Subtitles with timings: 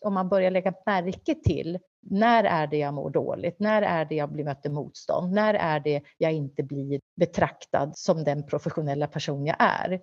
[0.00, 3.60] om man börjar lägga märke till när är det jag mår dåligt?
[3.60, 5.32] När är det jag blir mött motstånd?
[5.32, 10.00] När är det jag inte blir betraktad som den professionella person jag är?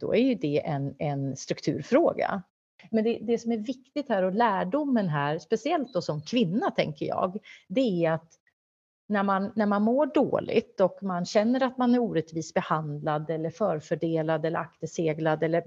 [0.00, 2.42] Då är ju det en, en strukturfråga.
[2.90, 7.06] Men det, det som är viktigt här och lärdomen här, speciellt då som kvinna tänker
[7.06, 7.38] jag,
[7.68, 8.28] det är att
[9.06, 13.50] när man, när man mår dåligt och man känner att man är orättvist behandlad eller
[13.50, 15.62] förfördelad eller akterseglad eller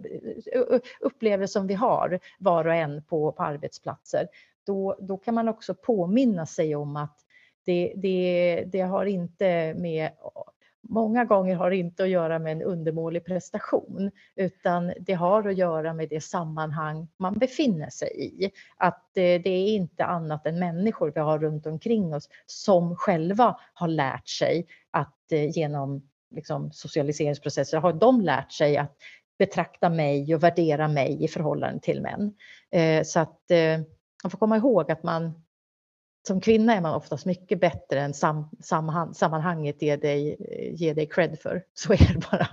[0.53, 4.27] eh, eh, upplever som vi har var och en på, på arbetsplatser,
[4.65, 7.17] då, då kan man också påminna sig om att
[7.65, 10.11] det, det, det har inte med
[10.89, 15.57] Många gånger har det inte att göra med en undermålig prestation utan det har att
[15.57, 18.51] göra med det sammanhang man befinner sig i.
[18.77, 23.57] Att eh, det är inte annat än människor vi har runt omkring oss som själva
[23.73, 28.95] har lärt sig att eh, genom liksom, socialiseringsprocesser har de lärt sig att
[29.39, 32.33] betrakta mig och värdera mig i förhållande till män.
[32.71, 33.41] Eh, så att
[34.23, 35.46] man får komma ihåg att man
[36.27, 40.37] som kvinna är man oftast mycket bättre än sam, samman, sammanhanget ger dig,
[40.77, 41.63] ger dig cred för.
[41.73, 42.47] Så är det bara.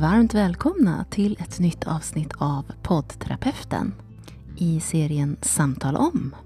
[0.00, 3.94] Varmt välkomna till ett nytt avsnitt av poddterapeuten
[4.56, 6.36] i serien Samtal om.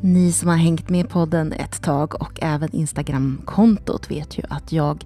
[0.00, 5.04] Ni som har hängt med podden ett tag och även Instagramkontot vet ju att jag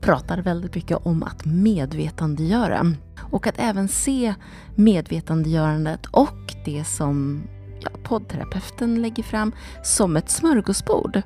[0.00, 2.94] pratar väldigt mycket om att medvetandegöra
[3.30, 4.34] och att även se
[4.74, 7.42] medvetandegörandet och det som
[7.80, 11.22] ja, poddterapeuten lägger fram som ett smörgåsbord.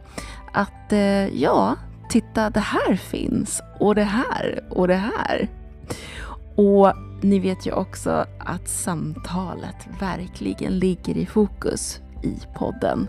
[0.52, 1.76] Att eh, ja,
[2.08, 5.48] titta det här finns och det här och det här.
[6.56, 13.08] Och ni vet ju också att samtalet verkligen ligger i fokus i podden.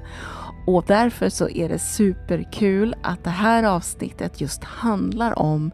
[0.66, 5.72] Och därför så är det superkul att det här avsnittet just handlar om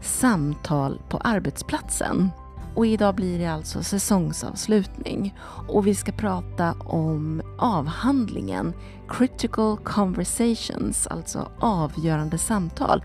[0.00, 2.30] samtal på arbetsplatsen.
[2.74, 8.72] Och idag blir det alltså säsongsavslutning och vi ska prata om avhandlingen
[9.08, 13.04] Critical Conversations, alltså avgörande samtal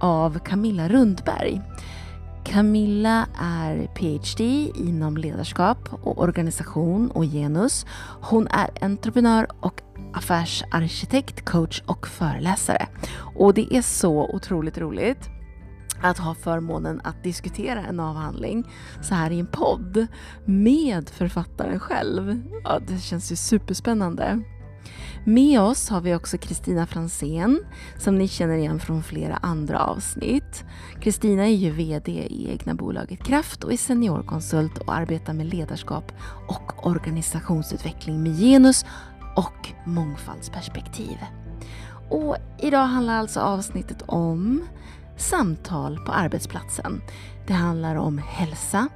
[0.00, 1.62] av Camilla Rundberg.
[2.46, 7.86] Camilla är PhD inom ledarskap och organisation och genus.
[8.20, 12.86] Hon är entreprenör och affärsarkitekt, coach och föreläsare.
[13.36, 15.28] Och det är så otroligt roligt
[16.02, 18.64] att ha förmånen att diskutera en avhandling
[19.02, 20.06] så här i en podd
[20.44, 22.42] med författaren själv.
[22.64, 24.42] Ja, det känns ju superspännande.
[25.24, 27.64] Med oss har vi också Kristina Fransén
[27.98, 30.64] som ni känner igen från flera andra avsnitt.
[31.00, 36.12] Kristina är ju VD i egna bolaget Kraft och är seniorkonsult och arbetar med ledarskap
[36.48, 38.84] och organisationsutveckling med genus
[39.36, 41.16] och mångfaldsperspektiv.
[42.10, 44.62] Och idag handlar alltså avsnittet om
[45.16, 47.02] samtal på arbetsplatsen.
[47.46, 48.88] Det handlar om hälsa,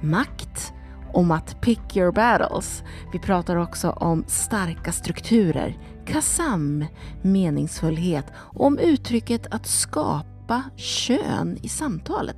[0.00, 0.72] makt,
[1.12, 2.82] om att pick your battles.
[3.12, 6.84] Vi pratar också om starka strukturer, KASAM,
[7.22, 12.36] meningsfullhet och om uttrycket att skapa kön i samtalet.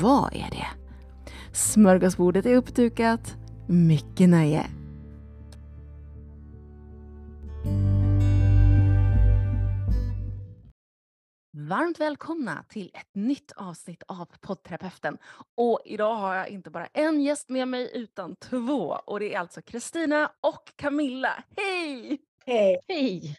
[0.00, 0.66] Vad är det?
[1.52, 3.36] Smörgåsbordet är uppdukat.
[3.66, 4.66] Mycket nöje!
[11.56, 15.18] Varmt välkomna till ett nytt avsnitt av poddterapeuten.
[15.54, 18.98] Och idag har jag inte bara en gäst med mig utan två.
[19.06, 21.44] Och det är alltså Kristina och Camilla.
[21.56, 22.18] Hej!
[22.46, 22.80] Hej!
[22.88, 23.36] Hej!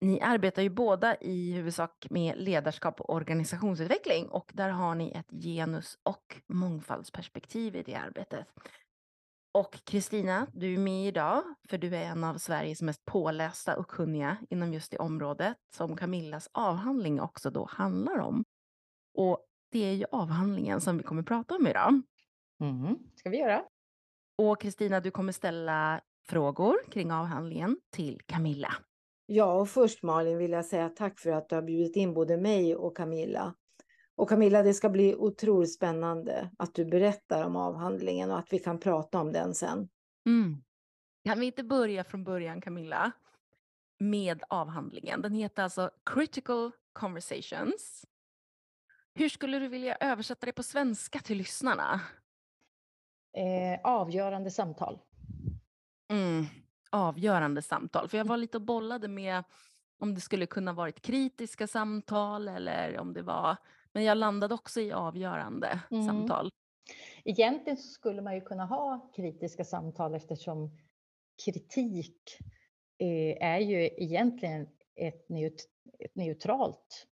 [0.00, 5.42] Ni arbetar ju båda i huvudsak med ledarskap och organisationsutveckling och där har ni ett
[5.42, 8.46] genus och mångfaldsperspektiv i det arbetet.
[9.52, 13.88] Och Kristina, du är med idag för du är en av Sveriges mest pålästa och
[13.88, 18.44] kunniga inom just det området som Camillas avhandling också då handlar om.
[19.14, 22.02] Och det är ju avhandlingen som vi kommer prata om idag.
[22.60, 23.62] Mm, ska vi göra.
[24.38, 28.74] Och Kristina, du kommer ställa frågor kring avhandlingen till Camilla.
[29.26, 32.36] Ja, och först Malin vill jag säga tack för att du har bjudit in både
[32.36, 33.54] mig och Camilla.
[34.18, 38.58] Och Camilla, det ska bli otroligt spännande att du berättar om avhandlingen och att vi
[38.58, 39.88] kan prata om den sen.
[40.26, 40.62] Mm.
[41.24, 43.12] Kan vi inte börja från början Camilla
[43.98, 45.22] med avhandlingen?
[45.22, 48.06] Den heter alltså Critical Conversations.
[49.14, 52.00] Hur skulle du vilja översätta det på svenska till lyssnarna?
[53.36, 54.98] Eh, avgörande samtal.
[56.10, 56.46] Mm,
[56.90, 58.08] avgörande samtal.
[58.08, 59.44] För jag var lite och bollade med
[59.98, 63.56] om det skulle kunna varit kritiska samtal eller om det var
[63.92, 66.06] men jag landade också i avgörande mm.
[66.06, 66.50] samtal.
[67.24, 70.78] Egentligen så skulle man ju kunna ha kritiska samtal eftersom
[71.44, 72.38] kritik
[73.40, 75.68] är ju egentligen ett, neut
[75.98, 77.08] ett neutralt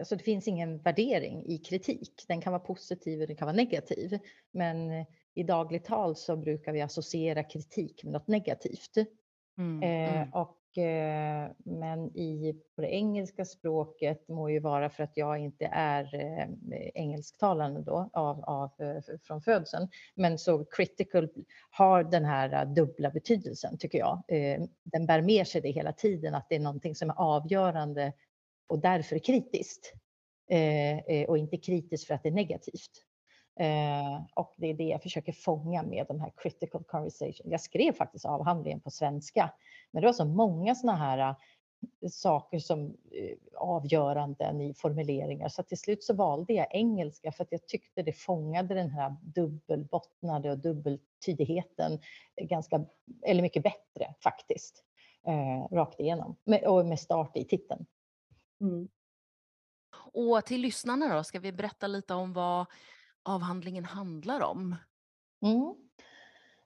[0.00, 2.24] alltså det finns ingen värdering i kritik.
[2.28, 4.18] Den kan vara positiv och den kan vara negativ.
[4.50, 8.96] Men i dagligt tal så brukar vi associera kritik med något negativt.
[9.58, 10.32] Mm, eh, mm.
[10.32, 15.38] och, eh, Eh, men i, på det engelska språket må ju vara för att jag
[15.38, 16.48] inte är eh,
[16.94, 19.88] engelsktalande då av, av, eh, från födseln.
[20.14, 21.28] Men så critical
[21.70, 24.22] har den här dubbla betydelsen tycker jag.
[24.84, 28.12] Den bär med sig det hela tiden att det är någonting som är avgörande
[28.66, 29.92] och därför kritiskt.
[31.28, 32.90] Och inte kritiskt för att det är negativt.
[33.60, 37.50] Eh, och det är det jag försöker fånga med de här critical conversation.
[37.50, 39.52] Jag skrev faktiskt avhandlingen på svenska,
[39.90, 45.62] men det var så många sådana här eh, saker som eh, avgöranden i formuleringar så
[45.62, 50.50] till slut så valde jag engelska för att jag tyckte det fångade den här dubbelbottnade
[50.50, 51.92] och dubbeltydigheten
[52.36, 52.84] eh, ganska,
[53.22, 54.84] eller mycket bättre faktiskt,
[55.26, 57.86] eh, rakt igenom med, och med start i titeln.
[58.60, 58.88] Mm.
[60.12, 62.66] Och till lyssnarna då, ska vi berätta lite om vad
[63.22, 64.76] avhandlingen handlar om?
[65.42, 65.74] Mm.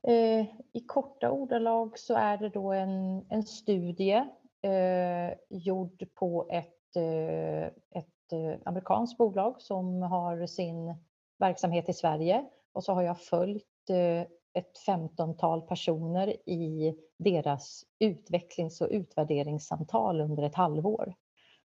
[0.03, 4.25] Eh, I korta ordalag så är det då en, en studie
[4.63, 10.95] eh, gjord på ett, eh, ett eh, amerikanskt bolag som har sin
[11.39, 18.81] verksamhet i Sverige och så har jag följt eh, ett femtontal personer i deras utvecklings
[18.81, 21.15] och utvärderingssamtal under ett halvår.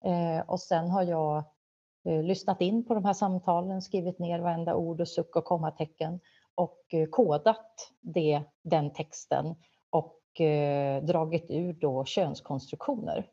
[0.04, 1.44] Eh, och sen har jag
[2.04, 6.20] lyssnat in på de här samtalen, skrivit ner varenda ord och suck och kommatecken
[6.56, 9.56] och eh, kodat det, den texten
[9.90, 13.28] och eh, dragit ur då könskonstruktioner.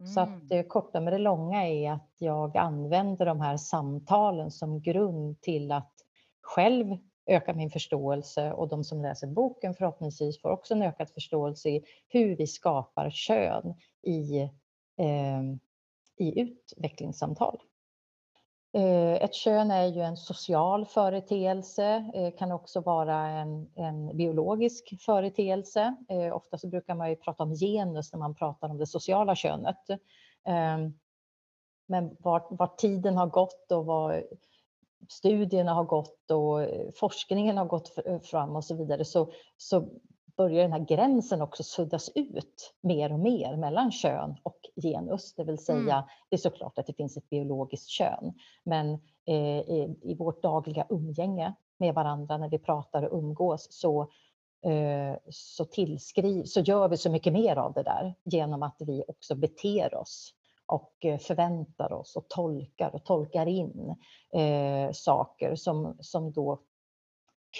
[0.00, 0.12] Mm.
[0.12, 0.48] Så att mm.
[0.48, 5.72] det korta med det långa är att jag använder de här samtalen som grund till
[5.72, 5.92] att
[6.40, 6.96] själv
[7.26, 11.84] öka min förståelse och de som läser boken förhoppningsvis får också en ökad förståelse i
[12.08, 14.40] hur vi skapar kön i,
[14.96, 15.42] eh,
[16.16, 17.62] i utvecklingssamtal.
[18.72, 24.94] Eh, ett kön är ju en social företeelse, eh, kan också vara en, en biologisk
[25.00, 25.96] företeelse.
[26.08, 29.34] Eh, ofta så brukar man ju prata om genus när man pratar om det sociala
[29.34, 29.76] könet.
[30.44, 30.98] Ehm,
[31.86, 34.22] men vart, vart tiden har gått och vad
[35.08, 36.60] studierna har gått och
[36.94, 39.88] forskningen har gått fram och så vidare så, så
[40.38, 45.34] börjar den här gränsen också suddas ut mer och mer mellan kön och genus.
[45.34, 46.04] Det vill säga, mm.
[46.28, 48.32] det är såklart att det finns ett biologiskt kön,
[48.64, 48.92] men
[49.26, 54.02] eh, i, i, vårt dagliga umgänge med varandra när vi pratar och umgås så,
[54.66, 59.04] eh, så tillskriv, så gör vi så mycket mer av det där genom att vi
[59.08, 60.34] också beter oss
[60.66, 63.94] och eh, förväntar oss och tolkar och tolkar in
[64.32, 66.60] eh, saker som, som då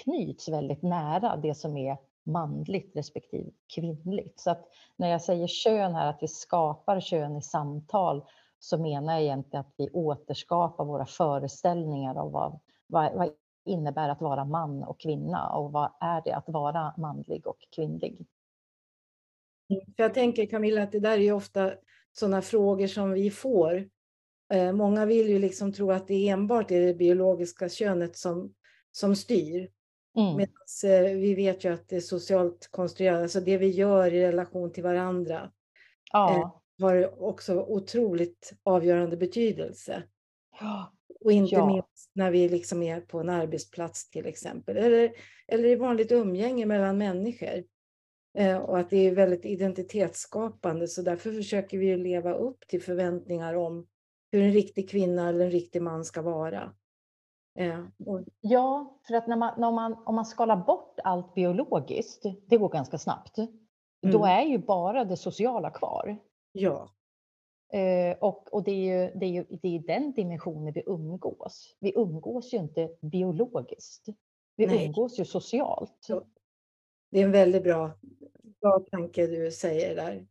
[0.04, 1.96] knyts väldigt nära det som är
[2.28, 4.40] manligt respektive kvinnligt.
[4.40, 8.24] Så att när jag säger kön här, att vi skapar kön i samtal,
[8.58, 13.30] så menar jag egentligen att vi återskapar våra föreställningar av vad, vad, vad
[13.64, 18.26] innebär att vara man och kvinna och vad är det att vara manlig och kvinnlig.
[19.70, 21.72] Mm, jag tänker Camilla att det där är ju ofta
[22.12, 23.88] sådana frågor som vi får.
[24.52, 28.54] Eh, många vill ju liksom tro att det enbart är det biologiska könet som,
[28.90, 29.70] som styr.
[30.16, 30.36] Mm.
[30.36, 34.20] Medan eh, vi vet ju att det är socialt konstruerat, alltså det vi gör i
[34.20, 35.50] relation till varandra
[36.12, 36.36] ja.
[36.36, 40.02] eh, har också otroligt avgörande betydelse.
[40.60, 40.92] Ja.
[41.20, 41.66] Och inte ja.
[41.66, 45.12] minst när vi liksom är på en arbetsplats till exempel, eller,
[45.46, 47.64] eller i vanligt umgänge mellan människor.
[48.38, 53.54] Eh, och att det är väldigt identitetsskapande, så därför försöker vi leva upp till förväntningar
[53.54, 53.86] om
[54.32, 56.74] hur en riktig kvinna eller en riktig man ska vara.
[58.40, 62.68] Ja, för att när man, när man, om man skalar bort allt biologiskt, det går
[62.68, 63.50] ganska snabbt, mm.
[64.00, 66.18] då är ju bara det sociala kvar.
[66.52, 66.90] Ja.
[67.72, 71.76] Eh, och och det, är ju, det, är ju, det är den dimensionen vi umgås.
[71.80, 74.06] Vi umgås ju inte biologiskt.
[74.56, 74.86] Vi Nej.
[74.86, 76.06] umgås ju socialt.
[76.08, 76.24] Ja.
[77.10, 77.90] Det är en väldigt bra,
[78.60, 80.26] bra tanke du säger där.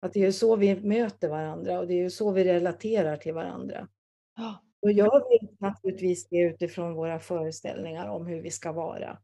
[0.00, 3.16] Att det är ju så vi möter varandra och det är ju så vi relaterar
[3.16, 3.88] till varandra.
[4.36, 4.54] Ja.
[4.82, 9.18] Och jag vet naturligtvis det utifrån våra föreställningar om hur vi ska vara.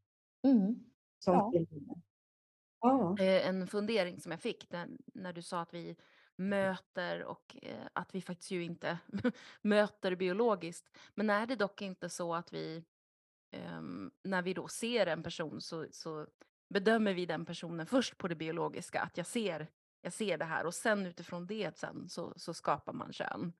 [0.44, 0.84] Mm.
[1.18, 1.64] Som ja.
[2.80, 3.16] ja.
[3.18, 5.96] En fundering som jag fick när, när du sa att vi
[6.36, 8.98] möter och eh, att vi faktiskt ju inte
[9.62, 10.96] möter biologiskt.
[11.14, 12.84] Men är det dock inte så att vi,
[13.78, 16.26] um, när vi då ser en person så, så
[16.68, 19.66] bedömer vi den personen först på det biologiska, att jag ser,
[20.02, 23.52] jag ser det här och sen utifrån det sen så, så skapar man kön.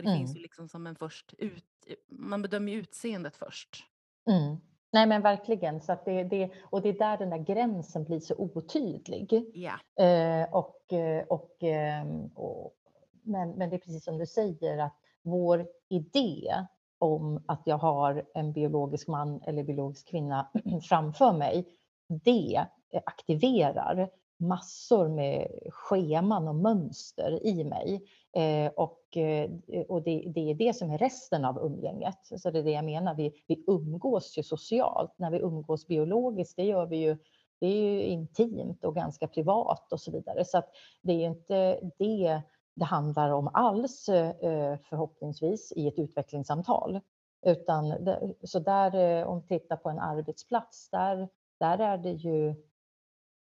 [0.00, 0.18] Så det mm.
[0.18, 1.64] finns ju liksom som en först ut,
[2.08, 3.84] man bedömer ju utseendet först.
[4.30, 4.56] Mm.
[4.92, 8.34] Nej men verkligen, så det, det, och det är där den där gränsen blir så
[8.38, 9.50] otydlig.
[9.54, 10.04] Ja.
[10.04, 10.92] Eh, och,
[11.28, 12.74] och, ehm, och,
[13.22, 16.66] men, men det är precis som du säger att vår idé
[16.98, 20.50] om att jag har en biologisk man eller biologisk kvinna
[20.88, 21.68] framför mig,
[22.08, 22.66] det
[23.06, 28.02] aktiverar massor med scheman och mönster i mig.
[28.32, 29.50] Eh, och eh,
[29.88, 32.18] och det, det, är det som är resten av umgänget.
[32.36, 35.12] Så det är det jag menar, vi, vi umgås ju socialt.
[35.16, 37.16] När vi umgås biologiskt, det gör vi ju
[37.60, 40.44] det är ju intimt och ganska privat och så vidare.
[40.44, 40.70] Så att
[41.02, 42.42] det är ju inte det
[42.74, 47.00] det handlar om alls eh, förhoppningsvis i ett utvecklingssamtal.
[47.46, 48.08] Utan
[48.44, 52.54] så där, eh, om vi tittar på en arbetsplats, där, där är det ju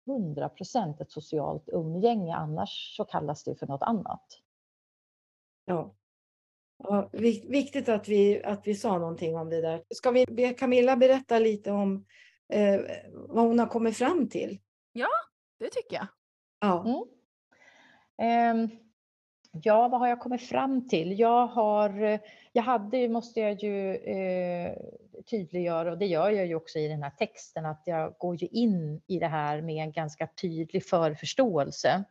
[0.05, 4.25] 100 procent ett socialt umgänge, annars så kallas det för något annat.
[5.69, 5.95] Ja.
[6.77, 7.09] ja
[7.47, 9.83] viktigt att vi, att vi sa någonting om det där.
[9.89, 12.05] Ska vi be Camilla berätta lite om
[12.53, 12.81] eh,
[13.13, 14.59] vad hon har kommit fram till?
[14.91, 15.09] Ja,
[15.59, 16.07] det tycker jag.
[16.59, 17.05] Ja.
[18.17, 18.61] Mm.
[18.61, 18.69] Um,
[19.51, 21.19] Ja, vad har jag kommit fram till?
[21.19, 22.19] Jag har,
[22.51, 24.73] jag hade, måste jag ju eh,
[25.29, 28.47] tydliggöra, och det gör jag ju också i den här texten, att jag går ju
[28.47, 32.03] in i det här med en ganska tydlig förförståelse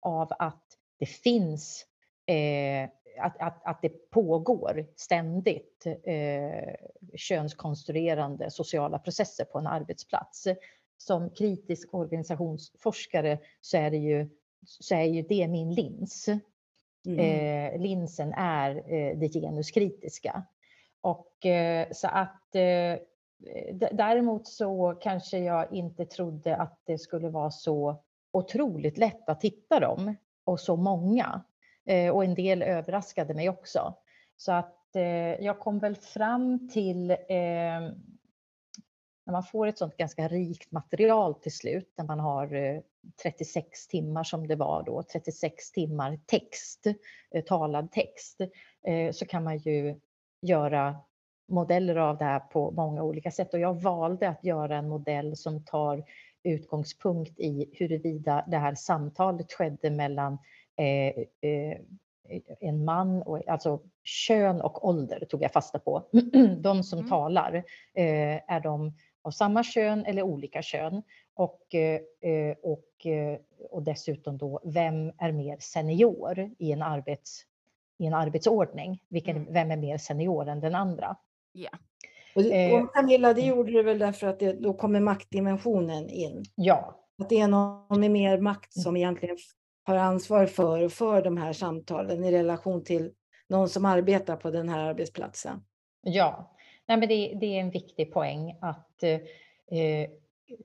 [0.00, 0.64] av att
[0.98, 1.86] det finns,
[2.30, 6.74] eh, att, att, att det pågår ständigt eh,
[7.14, 10.46] könskonstruerande sociala processer på en arbetsplats.
[10.96, 14.28] Som kritisk organisationsforskare så är det ju
[14.66, 16.28] så är ju det min lins.
[17.06, 17.18] Mm.
[17.18, 20.42] Eh, linsen är eh, det genuskritiska.
[21.00, 22.98] Och eh, så att eh,
[23.92, 29.80] däremot så kanske jag inte trodde att det skulle vara så otroligt lätt att hitta
[29.80, 31.42] dem och så många.
[31.86, 33.94] Eh, och en del överraskade mig också.
[34.36, 37.16] Så att eh, jag kom väl fram till eh,
[39.26, 42.80] när man får ett sånt ganska rikt material till slut, när man har eh,
[43.22, 46.86] 36 timmar som det var då, 36 timmar text,
[47.34, 48.40] eh, talad text,
[48.86, 50.00] eh, så kan man ju
[50.42, 50.96] göra
[51.48, 53.54] modeller av det här på många olika sätt.
[53.54, 56.04] Och jag valde att göra en modell som tar
[56.42, 60.38] utgångspunkt i huruvida det här samtalet skedde mellan
[62.60, 66.02] en man, och, alltså kön och ålder tog jag fasta på.
[66.58, 67.10] De som mm.
[67.10, 71.02] talar, är de av samma kön eller olika kön.
[71.34, 73.38] Och, eh, och, eh,
[73.70, 77.42] och dessutom då, vem är mer senior i en, arbets,
[77.98, 79.02] i en arbetsordning?
[79.08, 79.52] Vilken, mm.
[79.52, 81.16] Vem är mer senior än den andra?
[81.54, 81.74] Yeah.
[82.34, 86.44] Och, och eh, Camilla, det gjorde du väl därför att det, då kommer maktdimensionen in?
[86.54, 86.96] Ja.
[87.22, 89.36] Att det är någon med mer makt som egentligen
[89.90, 93.12] har ansvar för, för de här samtalen i relation till
[93.48, 95.64] någon som arbetar på den här arbetsplatsen.
[96.02, 96.56] Ja,
[96.90, 99.20] Nej, men det, det, är en viktig poäng att eh,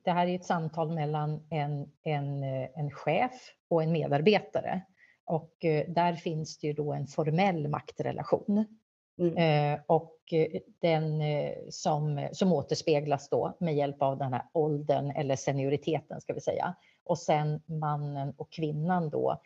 [0.04, 3.32] det här är ett samtal mellan en, en, eh, en chef
[3.68, 4.80] och en medarbetare.
[5.24, 8.64] Och eh, där finns det ju då en formell maktrelation.
[9.18, 9.36] Mm.
[9.36, 15.10] Eh, och eh, den eh, som, som återspeglas då med hjälp av den här åldern
[15.10, 16.74] eller senioriteten ska vi säga.
[17.06, 19.40] Och sen mannen och kvinnan då.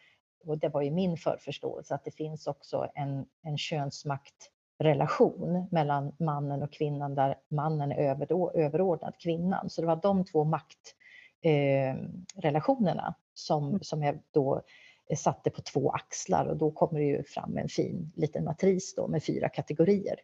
[0.46, 6.12] Och det var ju min förförståelse att det finns också en, en könsmakt relation mellan
[6.18, 8.16] mannen och kvinnan där mannen är
[8.54, 9.70] överordnad kvinnan.
[9.70, 10.44] Så det var de två
[11.44, 13.80] maktrelationerna eh, som, mm.
[13.82, 14.62] som jag då
[15.16, 19.08] satte på två axlar och då kommer det ju fram en fin liten matris då
[19.08, 20.16] med fyra kategorier.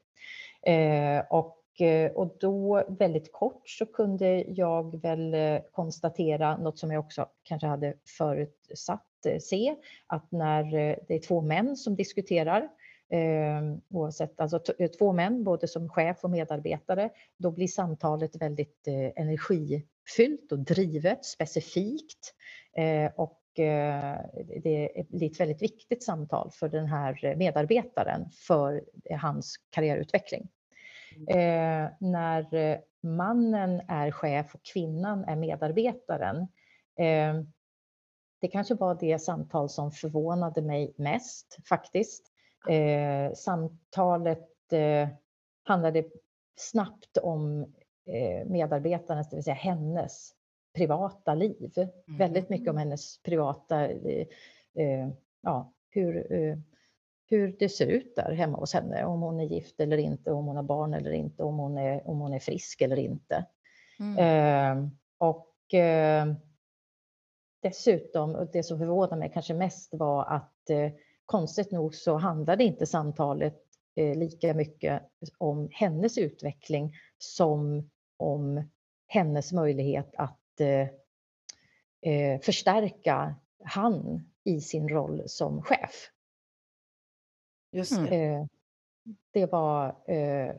[0.63, 6.91] Eh, och, Eh, och då väldigt kort så kunde jag väl eh, konstatera något som
[6.91, 9.75] jag också kanske hade förutsatt eh, se,
[10.07, 10.65] att när
[11.09, 12.69] det är två män som diskuterar
[13.13, 14.61] eh, oavsett, alltså
[14.99, 21.25] två män, både som chef och medarbetare, då blir samtalet väldigt eh, energifyllt och drivet,
[21.25, 22.35] specifikt.
[22.77, 24.17] Eh, och eh,
[24.63, 28.85] det blir ett väldigt viktigt samtal för den här medarbetaren för
[29.21, 30.49] hans karriärutveckling.
[31.29, 36.47] Eh, när mannen är chef och kvinnan är medarbetaren
[38.41, 42.33] det kanske var det samtal som förvånade mig mest faktiskt.
[42.69, 45.09] Eh, samtalet eh,
[45.63, 46.05] handlade
[46.57, 47.63] snabbt om
[48.07, 50.31] eh, medarbetarens, det vill säga hennes
[50.75, 51.73] privata liv.
[51.77, 52.19] Mm.
[52.19, 54.27] Väldigt mycket om hennes privata, eh,
[54.75, 55.09] eh,
[55.41, 56.59] ja, hur, eh,
[57.27, 59.05] hur det ser ut där hemma hos henne.
[59.05, 62.09] Om hon är gift eller inte, om hon har barn eller inte, om hon är,
[62.09, 63.47] om hon är frisk eller inte.
[63.99, 64.91] Mm.
[65.19, 65.53] och
[67.63, 70.71] dessutom, och det som förvånade mig kanske mest var att
[71.27, 73.63] konstigt nog så handlade inte samtalet
[73.97, 75.03] eh, lika mycket
[75.39, 78.63] om hennes utveckling som om
[79.07, 80.89] hennes möjlighet att eh,
[82.13, 86.11] eh, förstärka han i sin roll som chef.
[87.77, 88.25] Just det.
[88.25, 88.45] Eh,
[89.33, 89.89] det var...
[90.09, 90.57] Eh,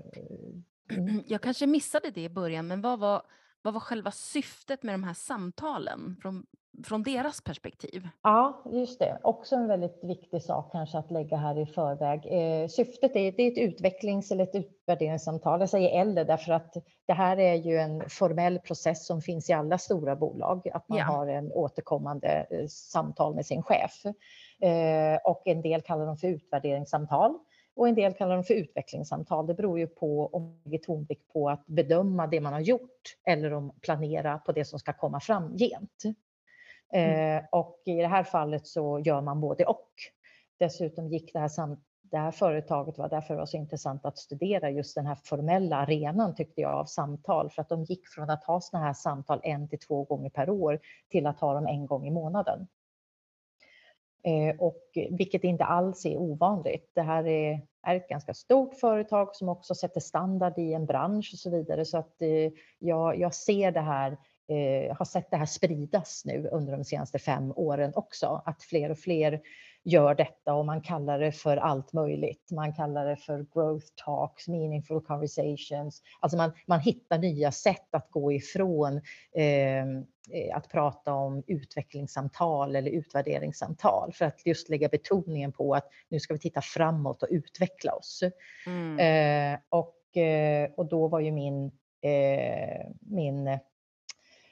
[0.89, 1.23] mm.
[1.27, 3.21] Jag kanske missade det i början, men vad var,
[3.61, 6.45] vad var själva syftet med de här samtalen från,
[6.83, 8.09] från deras perspektiv?
[8.23, 9.19] Ja, just det.
[9.23, 12.25] Också en väldigt viktig sak kanske att lägga här i förväg.
[12.25, 15.59] Eh, syftet är, det är ett utvecklings eller ett utvärderingssamtal.
[15.59, 16.73] Jag säger eller därför att
[17.05, 20.69] det här är ju en formell process som finns i alla stora bolag.
[20.73, 21.05] Att man ja.
[21.05, 24.05] har en återkommande eh, samtal med sin chef.
[24.61, 27.37] Eh, och en del kallar dem för utvärderingssamtal
[27.75, 29.47] och en del kallar dem för utvecklingssamtal.
[29.47, 33.17] Det beror ju på om man lägger tonvikt på att bedöma det man har gjort
[33.25, 36.03] eller om planera på det som ska komma framgent.
[36.93, 37.37] Mm.
[37.37, 39.91] Eh, och i det här fallet så gör man både och.
[40.59, 44.17] Dessutom gick det här, sam det här företaget, var därför det var så intressant att
[44.17, 48.29] studera just den här formella arenan tyckte jag av samtal för att de gick från
[48.29, 50.79] att ha såna här samtal en till två gånger per år
[51.11, 52.67] till att ha dem en gång i månaden.
[54.23, 56.91] Eh, och vilket inte alls är ovanligt.
[56.93, 61.29] Det här är, är ett ganska stort företag som också sätter standard i en bransch
[61.33, 61.85] och så vidare.
[61.85, 64.17] Så att eh, jag, jag ser det här
[64.47, 68.41] eh, har sett det här spridas nu under de senaste fem åren också.
[68.45, 69.41] Att fler och fler
[69.83, 72.51] gör detta och man kallar det för allt möjligt.
[72.51, 76.01] Man kallar det för growth talks, meaningful conversations.
[76.19, 79.01] Alltså man, man hittar nya sätt att gå ifrån
[79.35, 79.85] eh,
[80.53, 86.33] att prata om utvecklingssamtal eller utvärderingssamtal för att just lägga betoningen på att nu ska
[86.33, 88.23] vi titta framåt och utveckla oss.
[88.65, 88.99] Mm.
[88.99, 91.65] Eh, och, eh, och då var ju min,
[92.01, 93.59] eh, min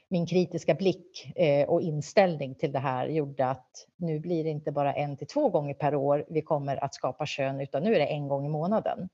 [0.10, 4.72] min kritiska blick eh, och inställning till det här gjorde att nu blir det inte
[4.72, 8.00] bara en till två gånger per år vi kommer att skapa kön, utan nu är
[8.00, 9.10] det en gång i månaden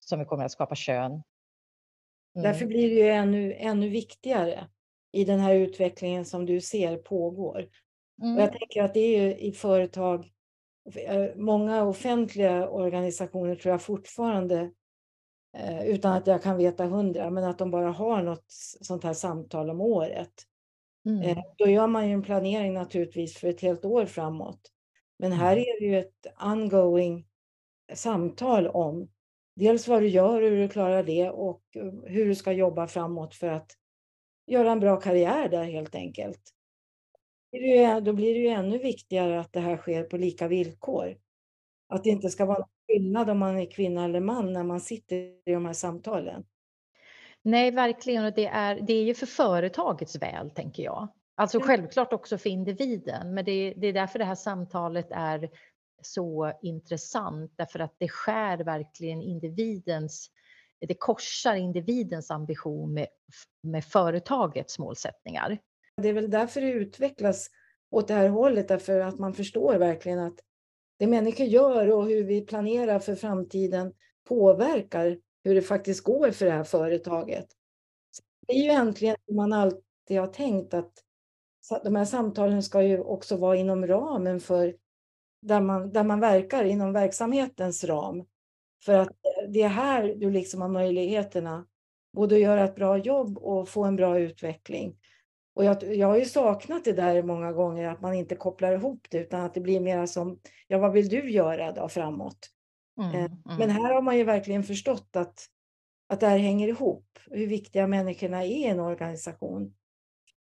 [0.00, 1.12] som vi kommer att skapa kön.
[1.12, 1.22] Mm.
[2.34, 4.68] Därför blir det ju ännu, ännu viktigare
[5.12, 7.68] i den här utvecklingen som du ser pågår.
[8.22, 8.36] Mm.
[8.36, 10.30] Och jag tänker att det är i företag,
[10.94, 14.70] eh, många offentliga organisationer tror jag fortfarande
[15.84, 18.44] utan att jag kan veta hundra, men att de bara har något
[18.80, 20.32] sånt här samtal om året.
[21.06, 21.22] Mm.
[21.22, 24.60] Eh, då gör man ju en planering naturligtvis för ett helt år framåt.
[25.18, 25.62] Men här mm.
[25.62, 27.26] är det ju ett ongoing
[27.94, 29.08] samtal om
[29.56, 31.62] dels vad du gör, hur du klarar det och
[32.04, 33.70] hur du ska jobba framåt för att
[34.46, 36.40] göra en bra karriär där helt enkelt.
[38.02, 41.16] Då blir det ju ännu viktigare att det här sker på lika villkor.
[41.88, 45.16] Att det inte ska vara skillnad om man är kvinna eller man när man sitter
[45.16, 46.44] i de här samtalen.
[47.42, 48.24] Nej, verkligen.
[48.24, 51.08] Och det är, det är ju för företagets väl, tänker jag.
[51.34, 55.50] Alltså självklart också för individen, men det, det är därför det här samtalet är
[56.02, 60.30] så intressant, därför att det skär verkligen individens
[60.80, 63.06] det korsar individens ambition med,
[63.62, 65.58] med företagets målsättningar.
[66.02, 67.50] Det är väl därför det utvecklas
[67.90, 70.40] åt det här hållet, därför att man förstår verkligen att
[70.98, 73.92] det människor gör och hur vi planerar för framtiden
[74.28, 77.46] påverkar hur det faktiskt går för det här företaget.
[78.46, 80.92] Det är ju egentligen hur man alltid har tänkt att
[81.84, 84.76] de här samtalen ska ju också vara inom ramen för
[85.42, 88.24] där man, där man verkar, inom verksamhetens ram.
[88.84, 89.08] För att
[89.48, 91.66] det är här du liksom har möjligheterna
[92.12, 94.96] både att göra ett bra jobb och få en bra utveckling.
[95.56, 99.06] Och jag, jag har ju saknat det där många gånger, att man inte kopplar ihop
[99.10, 102.50] det, utan att det blir mer som, ja vad vill du göra då framåt?
[103.00, 103.58] Mm, eh, mm.
[103.58, 105.46] Men här har man ju verkligen förstått att,
[106.08, 109.74] att det här hänger ihop, hur viktiga människorna är i en organisation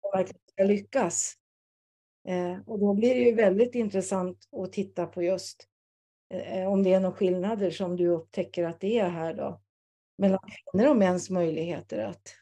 [0.00, 1.34] och verkligen ska lyckas.
[2.28, 5.68] Eh, och då blir det ju väldigt intressant att titta på just
[6.34, 9.60] eh, om det är några skillnader som du upptäcker att det är här då,
[10.18, 12.36] mellan kvinnor och mäns möjligheter att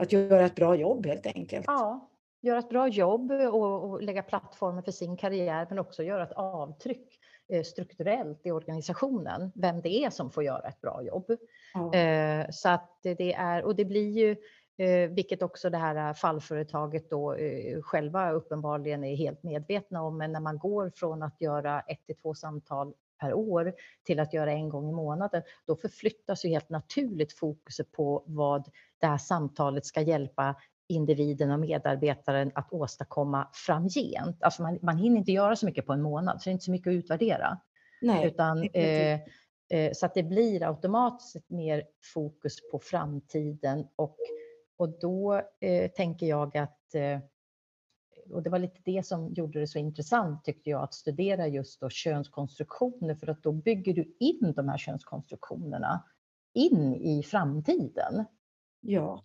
[0.00, 1.64] att göra ett bra jobb helt enkelt.
[1.66, 2.10] Ja,
[2.40, 6.32] göra ett bra jobb och, och lägga plattformen för sin karriär men också göra ett
[6.32, 7.18] avtryck
[7.52, 11.30] eh, strukturellt i organisationen, vem det är som får göra ett bra jobb.
[11.94, 14.36] Eh, så att det är, och det blir ju
[14.86, 17.36] eh, vilket också det här fallföretaget då
[17.82, 20.18] själva uppenbarligen är helt medvetna om.
[20.18, 23.72] Men när man går från att göra ett till två samtal per år
[24.06, 28.68] till att göra en gång i månaden, då förflyttas ju helt naturligt fokuset på vad
[29.00, 30.56] det här samtalet ska hjälpa
[30.88, 34.42] individen och medarbetaren att åstadkomma framgent.
[34.42, 36.64] Alltså man, man hinner inte göra så mycket på en månad, så det är inte
[36.64, 37.60] så mycket att utvärdera.
[38.02, 39.20] Nej, Utan, eh,
[39.70, 44.16] eh, så att det blir automatiskt mer fokus på framtiden och,
[44.76, 47.18] och då eh, tänker jag att eh,
[48.30, 51.80] och det var lite det som gjorde det så intressant tyckte jag att studera just
[51.80, 56.04] då könskonstruktioner för att då bygger du in de här könskonstruktionerna
[56.54, 58.24] in i framtiden.
[58.80, 59.24] Ja.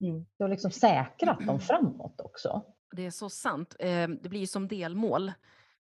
[0.00, 0.26] Mm.
[0.36, 2.62] Du har liksom säkrat dem framåt också.
[2.96, 3.76] Det är så sant.
[3.78, 5.32] Eh, det blir som delmål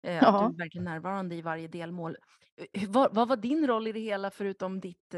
[0.02, 2.18] Eh, att du är verkligen närvarande i varje delmål.
[2.74, 5.16] Eh, vad, vad var din roll i det hela förutom ditt,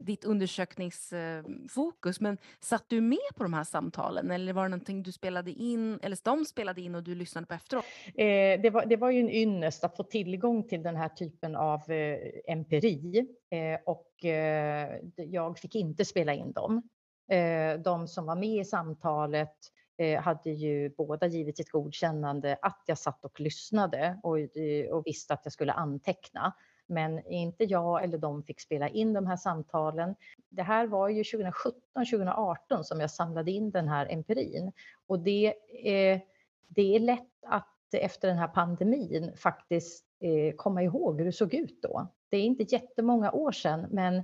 [0.00, 2.16] ditt undersökningsfokus?
[2.18, 5.50] Eh, men satt du med på de här samtalen eller var det någonting du spelade
[5.50, 7.84] in eller de spelade in och du lyssnade på efteråt?
[8.06, 11.56] Eh, det, var, det var ju en ynnest att få tillgång till den här typen
[11.56, 16.82] av eh, empiri eh, och eh, jag fick inte spela in dem.
[17.30, 19.56] Eh, de som var med i samtalet
[19.98, 25.06] eh, hade ju båda givit sitt godkännande att jag satt och lyssnade och, eh, och
[25.06, 26.52] visste att jag skulle anteckna.
[26.90, 30.14] Men inte jag eller de fick spela in de här samtalen.
[30.48, 34.72] Det här var ju 2017, 2018 som jag samlade in den här empirin.
[35.06, 35.46] Och det,
[35.84, 36.20] eh,
[36.68, 41.54] det är lätt att efter den här pandemin faktiskt eh, komma ihåg hur det såg
[41.54, 42.08] ut då.
[42.28, 44.16] Det är inte jättemånga år sedan, men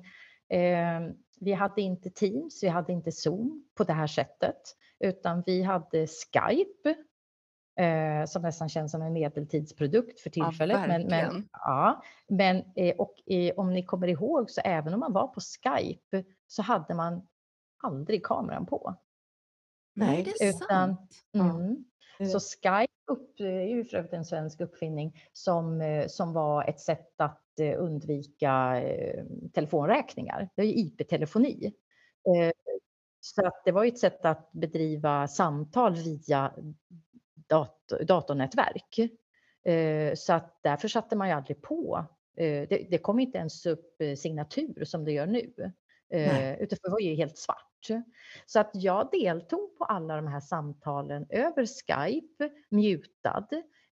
[0.48, 5.62] eh, vi hade inte Teams, vi hade inte Zoom på det här sättet, utan vi
[5.62, 6.94] hade Skype
[7.76, 10.80] eh, som nästan känns som en medeltidsprodukt för tillfället.
[10.80, 15.00] Ja, men, men, ja, men eh, och eh, om ni kommer ihåg så även om
[15.00, 17.26] man var på Skype så hade man
[17.82, 18.94] aldrig kameran på.
[19.94, 21.10] Nej, det är Utan, sant.
[21.34, 21.84] Mm,
[22.32, 26.80] så Skype upp, är ju för övrigt en svensk uppfinning som, eh, som var ett
[26.80, 30.48] sätt att eh, undvika eh, telefonräkningar.
[30.54, 31.72] Det är ju IP-telefoni.
[33.20, 36.52] Så att det var ett sätt att bedriva samtal via
[37.46, 39.10] dat datornätverk.
[40.14, 42.06] Så att därför satte man ju aldrig på.
[42.36, 45.52] Det, det kom inte ens upp signatur som det gör nu.
[46.10, 46.56] Nej.
[46.60, 47.66] Utan det var ju helt svart.
[48.46, 53.48] Så att jag deltog på alla de här samtalen över Skype, mutad,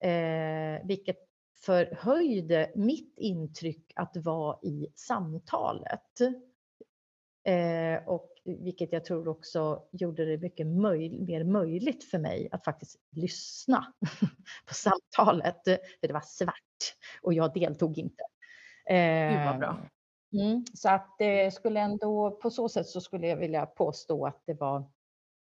[0.03, 1.17] eh, vilket
[1.65, 6.19] förhöjde mitt intryck att vara i samtalet.
[7.43, 12.65] Eh, och vilket jag tror också gjorde det mycket möj mer möjligt för mig att
[12.65, 13.93] faktiskt lyssna
[14.67, 15.63] på samtalet.
[15.99, 18.23] För det var svart och jag deltog inte.
[18.89, 19.77] Eh, Gud vad bra.
[20.33, 24.41] Mm, så att det skulle ändå, på så sätt så skulle jag vilja påstå att
[24.45, 24.91] det var,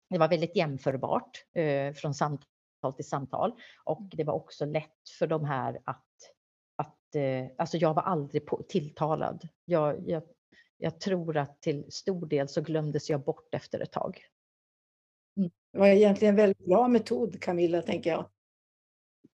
[0.09, 3.53] det var väldigt jämförbart eh, från samtal till samtal.
[3.83, 6.05] Och det var också lätt för de här att,
[6.75, 9.47] att eh, alltså jag var aldrig på, tilltalad.
[9.65, 10.23] Jag, jag,
[10.77, 14.21] jag tror att till stor del så glömdes jag bort efter ett tag.
[15.37, 15.51] Mm.
[15.73, 18.29] Det var egentligen en väldigt bra metod Camilla, tänker jag.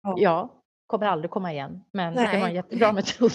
[0.02, 1.80] Ja, ja kommer aldrig komma igen.
[1.92, 2.28] Men Nej.
[2.32, 3.32] det var en jättebra metod.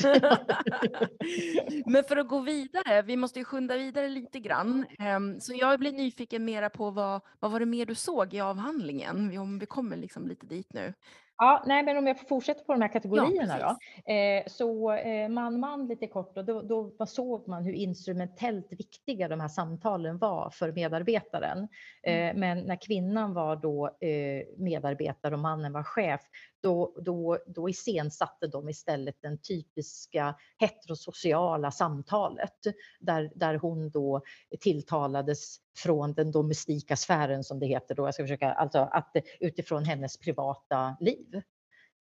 [1.86, 4.86] men för att gå vidare, vi måste ju skynda vidare lite grann.
[5.00, 8.40] Ehm, så jag blir nyfiken mera på vad, vad var det mer du såg i
[8.40, 9.38] avhandlingen?
[9.38, 10.94] Om vi kommer liksom lite dit nu.
[11.38, 14.14] Ja, nej, men om jag får fortsätta på de här kategorierna ja, då.
[14.14, 19.40] Eh, så eh, man-man lite kort och då, då såg man hur instrumentellt viktiga de
[19.40, 21.68] här samtalen var för medarbetaren.
[22.04, 22.40] Eh, mm.
[22.40, 26.22] Men när kvinnan var då eh, medarbetare och mannen var chef,
[26.62, 32.56] då, då, då iscensatte de istället den typiska heterosociala samtalet
[33.00, 34.22] där, där hon då
[34.60, 38.08] tilltalades från den domestika sfären som det heter då.
[38.08, 41.42] Jag ska försöka, alltså att utifrån hennes privata liv.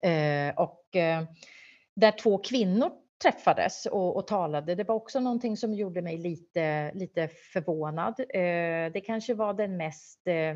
[0.03, 1.23] Eh, och eh,
[1.95, 4.75] där två kvinnor träffades och, och, talade.
[4.75, 8.19] Det var också någonting som gjorde mig lite, lite förvånad.
[8.19, 10.55] Eh, det kanske var den mest eh,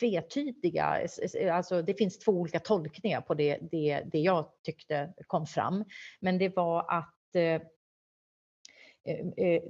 [0.00, 1.08] tvetydiga,
[1.52, 5.84] alltså det finns två olika tolkningar på det, det, det jag tyckte kom fram.
[6.20, 7.62] Men det var att eh,
[9.04, 9.62] eh, eh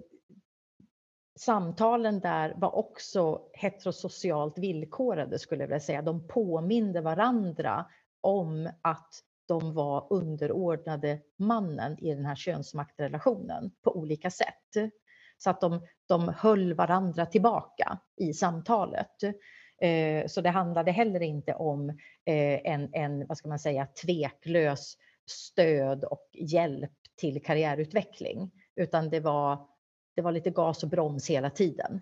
[1.37, 6.03] samtalen där var också heterosocialt villkorade skulle jag vilja säga.
[6.03, 7.87] De påminde varandra
[8.21, 9.15] om att
[9.49, 14.93] de var underordnade mannen i den här könsmaktrelationen på olika sätt.
[15.39, 19.23] Så att de, de höll varandra tillbaka i samtalet.
[19.81, 21.91] Eh, så det handlade heller inte om
[22.25, 24.97] eh, en, en, vad ska man säga, tveklös
[25.27, 29.67] stöd och hjälp till karriärutveckling, utan det var,
[30.17, 32.01] det var lite gas och broms hela tiden.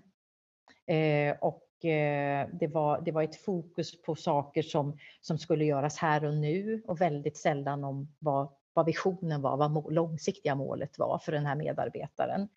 [0.86, 5.98] Eh, och eh, det var, det var ett fokus på saker som, som skulle göras
[5.98, 11.18] här och nu och väldigt sällan om vad, vad visionen var, vad långsiktiga målet var
[11.18, 12.48] för den här medarbetaren.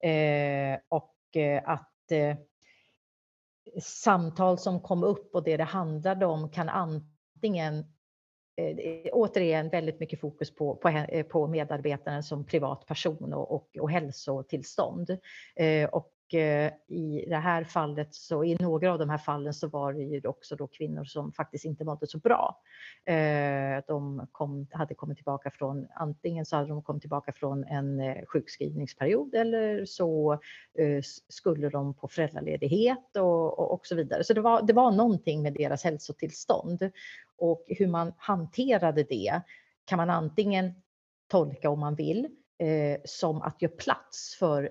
[0.00, 1.90] Eh, och eh, att
[3.82, 7.93] samtal som kom upp och det det handlade om kan antingen
[8.56, 13.90] Eh, återigen väldigt mycket fokus på, på, eh, på medarbetaren som privatperson och, och, och
[13.90, 15.18] hälsotillstånd.
[15.56, 19.68] Eh, och Eh, i det här fallet så i några av de här fallen så
[19.68, 22.60] var det ju också då kvinnor som faktiskt inte mådde så bra.
[23.04, 28.00] Eh, de kom, hade kommit tillbaka från, antingen så hade de kommit tillbaka från en
[28.00, 30.38] eh, sjukskrivningsperiod eller så
[31.28, 34.24] skulle de på föräldraledighet och, och, och så vidare.
[34.24, 36.90] Så det var, det var någonting med deras hälsotillstånd
[37.38, 39.40] och hur man hanterade det
[39.84, 40.72] kan man antingen
[41.28, 44.70] tolka om man vill eh, som att göra plats för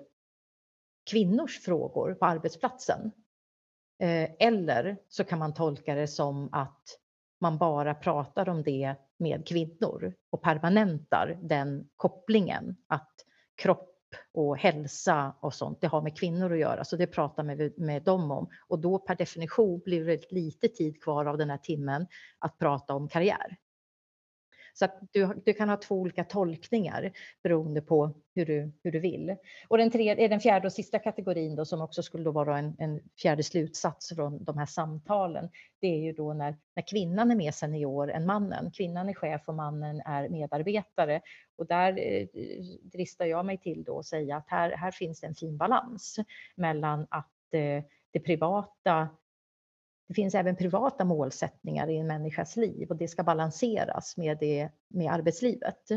[1.10, 3.12] kvinnors frågor på arbetsplatsen.
[4.00, 7.00] Eh, eller så kan man tolka det som att
[7.42, 13.12] man bara pratar om det med kvinnor och permanentar den kopplingen att
[13.56, 13.90] kropp
[14.34, 18.04] och hälsa och sånt, det har med kvinnor att göra, så det pratar med, med
[18.04, 18.50] dem om.
[18.68, 22.08] Och då per definition blir det lite tid kvar av den här timmen
[22.40, 23.58] att prata om karriär.
[24.74, 27.12] Så att du, du kan ha två olika tolkningar
[27.44, 29.36] beroende på hur du, hur du vill.
[29.68, 32.58] Och den, tre, eh, den fjärde och sista kategorin då, som också skulle då vara
[32.58, 35.50] en, en fjärde slutsats från de här samtalen,
[35.82, 38.72] det är ju då när, när kvinnan är mer senior än mannen.
[38.72, 41.22] Kvinnan är chef och mannen är medarbetare.
[41.56, 42.28] Och där eh,
[42.82, 46.20] dristar jag mig till då att säga att här, här finns det en fin balans
[46.56, 49.10] mellan att eh, det privata
[50.08, 54.70] det finns även privata målsättningar i en människas liv och det ska balanseras med, det,
[54.88, 55.92] med arbetslivet.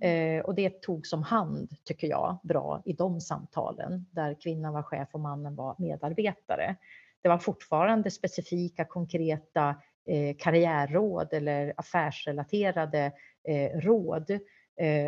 [0.00, 4.82] Eh, och det togs om hand, tycker jag, bra i de samtalen där kvinnan var
[4.82, 6.76] chef och mannen var medarbetare.
[7.22, 13.12] Det var fortfarande specifika, konkreta eh, karriärråd eller affärsrelaterade
[13.48, 14.38] eh, råd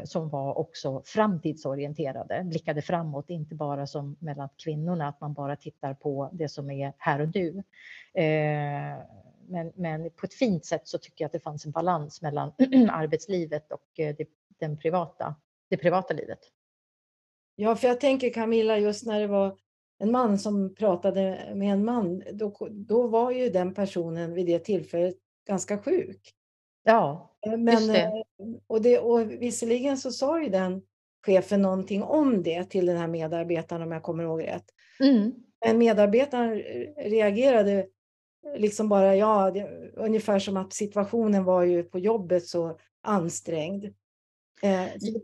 [0.05, 5.95] som var också framtidsorienterade, blickade framåt, inte bara som mellan kvinnorna, att man bara tittar
[5.95, 7.63] på det som är här och nu.
[8.15, 8.99] Eh,
[9.49, 12.53] men, men, på ett fint sätt så tycker jag att det fanns en balans mellan
[12.91, 15.35] arbetslivet och eh, det, den privata,
[15.69, 16.39] det privata livet.
[17.57, 19.59] Ja, för jag tänker Camilla, just när det var
[19.99, 24.59] en man som pratade med en man, då, då var ju den personen vid det
[24.59, 26.35] tillfället ganska sjuk.
[26.83, 28.03] Ja, eh, men, det.
[28.03, 28.13] Eh,
[28.67, 30.83] och, det, och visserligen så sa ju den
[31.27, 34.65] chefen någonting om det till den här medarbetaren om jag kommer ihåg rätt.
[35.01, 35.33] Mm.
[35.67, 36.55] Men medarbetaren
[36.97, 37.87] reagerade
[38.57, 43.85] liksom bara ja, det, ungefär som att situationen var ju på jobbet så ansträngd.
[44.63, 45.21] Eh, så,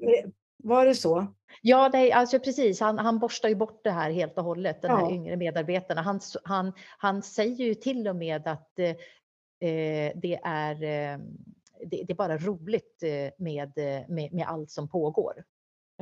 [0.62, 1.26] var det så?
[1.62, 2.80] Ja, det, alltså precis.
[2.80, 4.96] Han, han borstar ju bort det här helt och hållet, den ja.
[4.96, 6.02] här yngre medarbetarna.
[6.02, 8.94] Han, han, han säger ju till och med att eh,
[9.62, 11.18] Eh, det, är, eh,
[11.86, 13.72] det, det, är bara roligt eh, med,
[14.08, 15.44] med, med allt som pågår.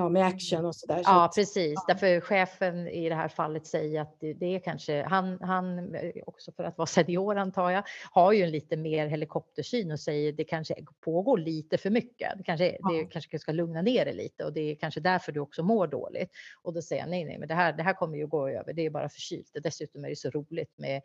[0.01, 1.01] Ja, med action och sådär.
[1.05, 1.75] Ja, precis.
[1.75, 1.85] Ja.
[1.89, 6.53] Därför chefen i det här fallet säger att det, det är kanske, han, han, också
[6.53, 10.45] för att vara senior antar jag, har ju en lite mer helikoptersyn och säger det
[10.45, 12.33] kanske pågår lite för mycket.
[12.37, 12.93] Det kanske, ja.
[12.93, 15.87] det kanske ska lugna ner det lite och det är kanske därför du också mår
[15.87, 16.31] dåligt.
[16.63, 18.73] Och då säger jag nej, nej, men det här, det här kommer ju gå över.
[18.73, 19.51] Det är bara förkylt.
[19.63, 21.03] Dessutom är det så roligt med,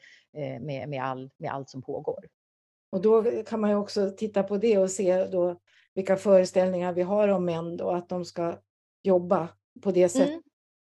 [0.61, 2.25] med, med, all, med allt som pågår.
[2.95, 5.59] Och då kan man ju också titta på det och se då
[5.93, 8.59] vilka föreställningar vi har om män då, att de ska
[9.03, 9.49] jobba
[9.81, 10.29] på det sättet.
[10.29, 10.41] Mm.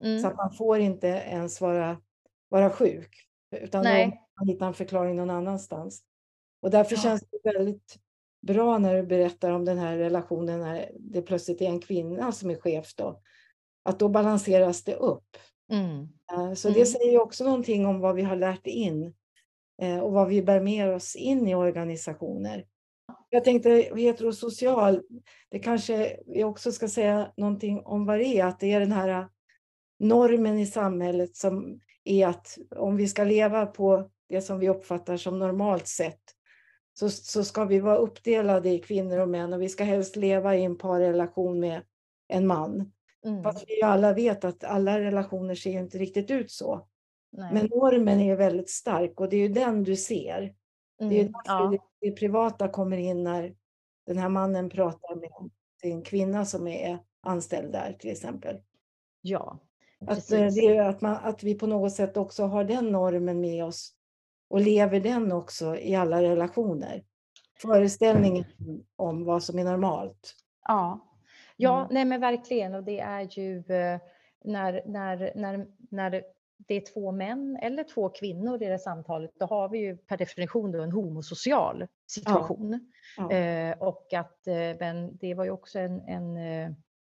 [0.04, 0.22] Mm.
[0.22, 1.96] Så att man får inte ens vara,
[2.48, 3.84] vara sjuk, utan
[4.38, 6.02] man hittar en förklaring någon annanstans.
[6.62, 7.00] Och därför ja.
[7.02, 7.98] känns det väldigt
[8.42, 12.50] bra när du berättar om den här relationen när det plötsligt är en kvinna som
[12.50, 13.20] är chef då.
[13.82, 15.36] Att då balanseras det upp.
[15.70, 16.08] Mm.
[16.32, 16.86] Eh, så det mm.
[16.86, 19.14] säger också någonting om vad vi har lärt in
[20.02, 22.66] och vad vi bär med oss in i organisationer.
[23.28, 25.02] Jag tänkte heterosocial,
[25.50, 28.92] det kanske vi också ska säga någonting om vad det är, att det är den
[28.92, 29.28] här
[29.98, 35.16] normen i samhället som är att om vi ska leva på det som vi uppfattar
[35.16, 36.20] som normalt sätt
[36.94, 40.56] så, så ska vi vara uppdelade i kvinnor och män och vi ska helst leva
[40.56, 41.82] i en parrelation med
[42.28, 42.92] en man.
[43.26, 43.42] Mm.
[43.42, 46.88] Fast vi alla vet att alla relationer ser inte riktigt ut så.
[47.36, 47.54] Nej.
[47.54, 50.38] Men normen är väldigt stark och det är ju den du ser.
[51.00, 51.66] Mm, det är ju mm, ja.
[51.66, 53.54] det, det privata kommer in när
[54.06, 55.30] den här mannen pratar med
[55.82, 58.60] en kvinna som är anställd där till exempel.
[59.20, 59.58] Ja,
[60.06, 63.40] att, eh, det är att, man, att vi på något sätt också har den normen
[63.40, 63.92] med oss
[64.48, 67.04] och lever den också i alla relationer.
[67.62, 68.44] Föreställningen
[68.96, 70.34] om vad som är normalt.
[70.68, 71.00] Ja,
[71.56, 71.88] ja mm.
[71.90, 74.00] nej men verkligen och det är ju eh,
[74.44, 76.22] när, när, när, när
[76.56, 80.16] det är två män eller två kvinnor i det samtalet, då har vi ju per
[80.16, 82.90] definition då en homosocial situation.
[83.16, 83.32] Ja.
[83.32, 83.36] Ja.
[83.36, 86.72] Eh, och att, eh, men det var ju också en, en eh,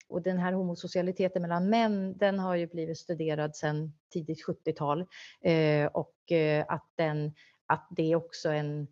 [0.09, 5.05] och den här homosocialiteten mellan män, den har ju blivit studerad sedan tidigt 70-tal
[5.41, 7.33] eh, och eh, att, den,
[7.65, 8.87] att det är också en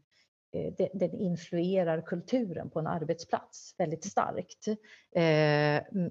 [0.51, 4.65] eh, den influerar kulturen på en arbetsplats väldigt starkt.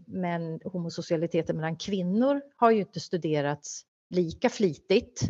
[0.07, 5.21] Men homosocialiteten mellan kvinnor har ju inte studerats lika flitigt.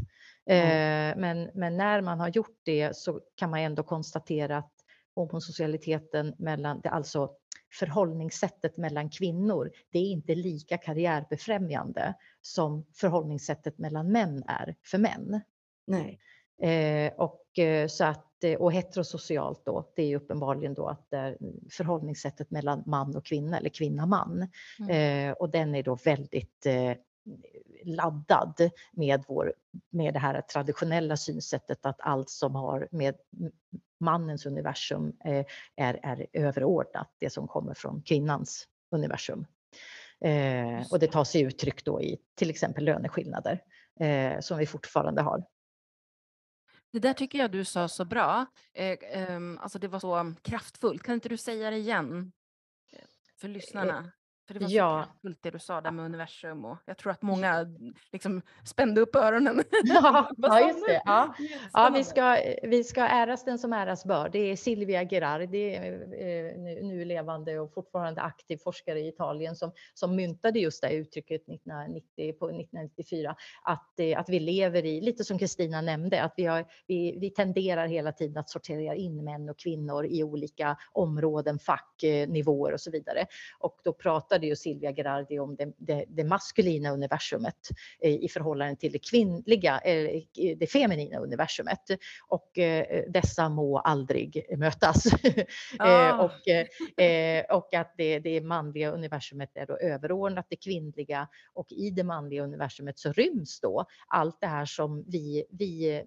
[0.46, 1.20] Mm.
[1.20, 4.72] Men, men när man har gjort det så kan man ändå konstatera att
[5.14, 7.30] homosocialiteten mellan, alltså
[7.78, 15.40] förhållningssättet mellan kvinnor, det är inte lika karriärbefrämjande som förhållningssättet mellan män är för män.
[15.86, 16.20] Nej.
[16.62, 18.22] Eh, och, eh, så att,
[18.58, 21.08] och heterosocialt då, det är uppenbarligen då att
[21.70, 24.48] förhållningssättet mellan man och kvinna eller kvinna-man.
[24.78, 25.30] Mm.
[25.30, 26.92] Eh, och den är då väldigt eh,
[27.84, 29.54] laddad med, vår,
[29.90, 33.14] med det här traditionella synsättet att allt som har med
[34.00, 39.46] mannens universum eh, är, är överordnat det som kommer från kvinnans universum.
[40.20, 43.62] Eh, och det tar sig uttryck då i till exempel löneskillnader
[44.00, 45.44] eh, som vi fortfarande har.
[46.92, 48.46] Det där tycker jag du sa så bra.
[48.74, 51.02] Eh, eh, alltså det var så kraftfullt.
[51.02, 52.32] Kan inte du säga det igen
[53.40, 54.12] för lyssnarna?
[54.46, 55.04] För det var så ja.
[55.04, 57.66] kraftfullt det du sa där med universum och jag tror att många
[58.12, 59.62] liksom spände upp öronen.
[59.84, 61.02] Ja, ja just det.
[61.04, 61.34] Ja.
[61.72, 64.28] Ja, vi, ska, vi ska äras den som äras bör.
[64.28, 70.16] Det är Silvia Gerardi, eh, nu levande och fortfarande aktiv forskare i Italien som, som
[70.16, 73.36] myntade just det uttrycket 1990, på 1994.
[73.62, 77.30] Att, eh, att vi lever i, lite som Kristina nämnde, att vi, har, vi, vi
[77.30, 82.72] tenderar hela tiden att sortera in män och kvinnor i olika områden, fack, eh, nivåer
[82.72, 83.26] och så vidare.
[83.58, 87.68] Och då pratar pratade ju Silvia Gerardi om det, det, det maskulina universumet
[88.02, 89.80] i förhållande till det kvinnliga,
[90.56, 91.80] det feminina universumet.
[92.28, 95.04] Och eh, dessa må aldrig mötas.
[95.78, 96.24] Ah.
[96.24, 96.48] och,
[97.02, 102.04] eh, och att det, det manliga universumet är då överordnat det kvinnliga och i det
[102.04, 106.02] manliga universumet så ryms då allt det här som vi, vi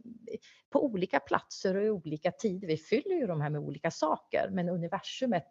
[0.69, 4.49] på olika platser och i olika tider, vi fyller ju de här med olika saker,
[4.51, 5.45] men universumet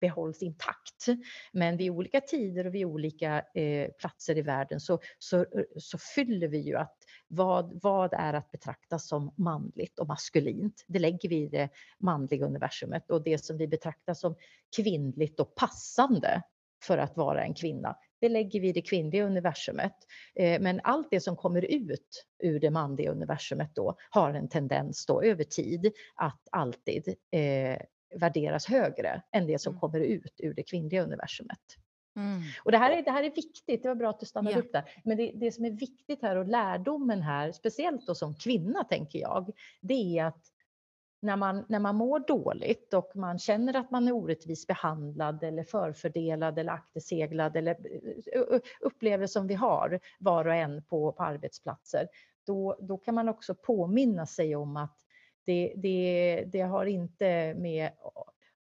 [0.00, 1.06] behålls intakt.
[1.52, 5.98] Men vid olika tider och vid olika eh, platser i världen så, så, eh, så
[5.98, 6.96] fyller vi ju att
[7.28, 10.84] vad, vad är att betrakta som manligt och maskulint?
[10.86, 14.36] Det lägger vi i det manliga universumet och det som vi betraktar som
[14.76, 16.42] kvinnligt och passande
[16.82, 19.94] för att vara en kvinna, det lägger vi i det kvinnliga universumet.
[20.34, 25.06] Eh, men allt det som kommer ut ur det manliga universumet då har en tendens
[25.06, 27.78] då över tid att alltid eh,
[28.14, 29.80] värderas högre än det som mm.
[29.80, 31.76] kommer ut ur det kvinnliga universumet.
[32.16, 32.42] Mm.
[32.64, 34.64] Och det här, är, det här är viktigt, det var bra att du stannade yeah.
[34.64, 34.84] upp där.
[35.04, 39.18] Men det, det som är viktigt här och lärdomen här, speciellt då som kvinna tänker
[39.18, 40.46] jag, det är att
[41.22, 45.64] när man, när man mår dåligt och man känner att man är orättvist behandlad eller
[45.64, 47.76] förfördelad eller akterseglad eller
[48.80, 52.08] upplever som vi har var och en på, på arbetsplatser,
[52.46, 54.96] då, då kan man också påminna sig om att
[55.44, 57.90] det, det, det har inte med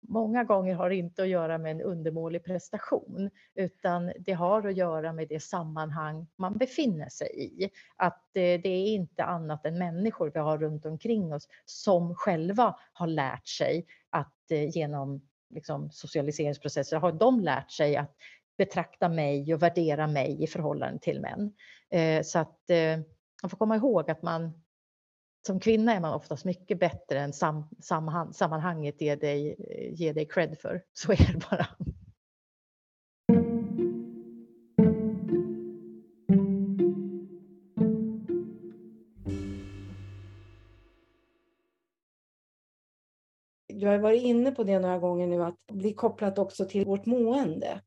[0.02, 4.78] Många gånger har det inte att göra med en undermålig prestation utan det har att
[4.78, 7.70] göra med det sammanhang man befinner sig i.
[7.96, 12.76] Att eh, det är inte annat än människor vi har runt omkring oss som själva
[12.94, 18.16] har lärt sig att eh, genom liksom, socialiseringsprocesser har de lärt sig att
[18.58, 21.54] betrakta mig och värdera mig i förhållande till män.
[21.90, 23.00] Eh, så att eh,
[23.42, 24.62] man får komma ihåg att man
[25.46, 29.56] som kvinna är man oftast mycket bättre än sam, sam, sammanhanget ger dig,
[29.96, 30.84] ger dig cred för.
[30.94, 31.68] Så är det bara.
[43.68, 47.06] Jag har varit inne på det några gånger nu, att bli kopplat också till vårt
[47.06, 47.82] mående.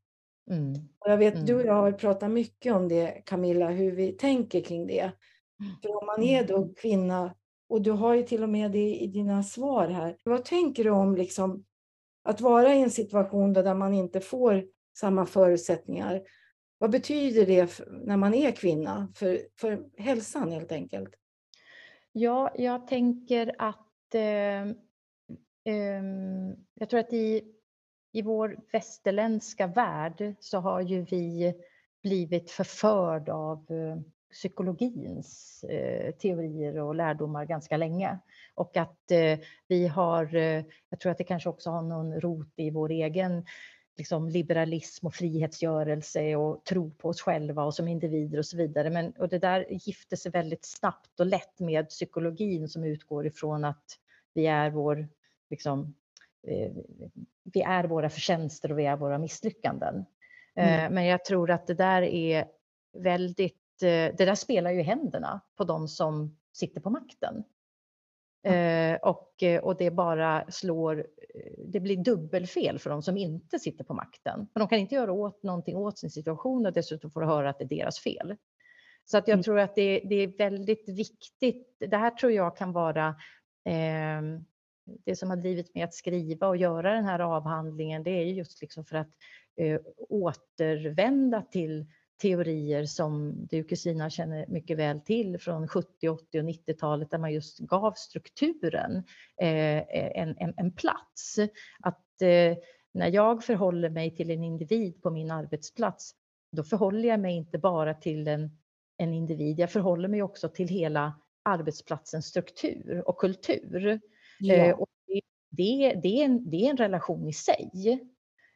[0.51, 0.73] Mm.
[0.73, 1.45] Och jag vet, mm.
[1.45, 4.99] du och jag har pratat mycket om det, Camilla, hur vi tänker kring det.
[5.01, 5.75] Mm.
[5.81, 6.73] För om man är då mm.
[6.75, 7.35] kvinna
[7.73, 10.17] och du har ju till och med det i dina svar här.
[10.23, 11.65] Vad tänker du om liksom
[12.23, 14.65] att vara i en situation där man inte får
[14.97, 16.21] samma förutsättningar?
[16.77, 21.09] Vad betyder det när man är kvinna för, för hälsan helt enkelt?
[22.11, 24.61] Ja, jag tänker att eh,
[25.73, 26.03] eh,
[26.73, 27.43] jag tror att i,
[28.11, 31.53] i vår västerländska värld så har ju vi
[32.03, 33.97] blivit förförd av eh,
[34.33, 38.19] psykologins eh, teorier och lärdomar ganska länge.
[38.55, 42.53] Och att eh, vi har, eh, jag tror att det kanske också har någon rot
[42.55, 43.45] i vår egen
[43.97, 48.89] liksom, liberalism och frihetsgörelse och tro på oss själva och som individer och så vidare.
[48.89, 53.65] Men, och det där gifter sig väldigt snabbt och lätt med psykologin som utgår ifrån
[53.65, 53.99] att
[54.33, 55.07] vi är vår,
[55.49, 55.95] liksom,
[56.47, 56.71] eh,
[57.43, 60.05] vi är våra förtjänster och vi är våra misslyckanden.
[60.55, 60.93] Eh, mm.
[60.93, 62.45] Men jag tror att det där är
[62.93, 67.43] väldigt det där spelar ju händerna på de som sitter på makten.
[68.45, 68.99] Mm.
[69.01, 71.07] och, eh, och det bara slår,
[71.65, 74.47] det blir dubbelfel för de som inte sitter på makten.
[74.53, 77.59] För de kan inte göra åt någonting åt sin situation och dessutom får höra att
[77.59, 78.35] det är deras fel.
[79.05, 79.43] Så att jag mm.
[79.43, 81.75] tror att det, det, är väldigt viktigt.
[81.79, 83.07] Det här tror jag kan vara
[83.65, 84.21] eh,
[85.05, 88.03] det som har drivit mig att skriva och göra den här avhandlingen.
[88.03, 89.09] Det är just liksom för att
[89.55, 89.79] eh,
[90.09, 91.85] återvända till
[92.21, 97.33] teorier som du Kristina känner mycket väl till från 70, 80 och 90-talet där man
[97.33, 98.97] just gav strukturen
[99.41, 101.39] eh, en, en, en, plats.
[101.79, 102.57] Att eh,
[102.93, 106.15] när jag förhåller mig till en individ på min arbetsplats,
[106.51, 108.57] då förhåller jag mig inte bara till en,
[108.97, 113.99] en individ, jag förhåller mig också till hela arbetsplatsens struktur och kultur.
[114.39, 114.53] Ja.
[114.53, 117.71] Eh, och det, det, det, är en, det är en relation i sig.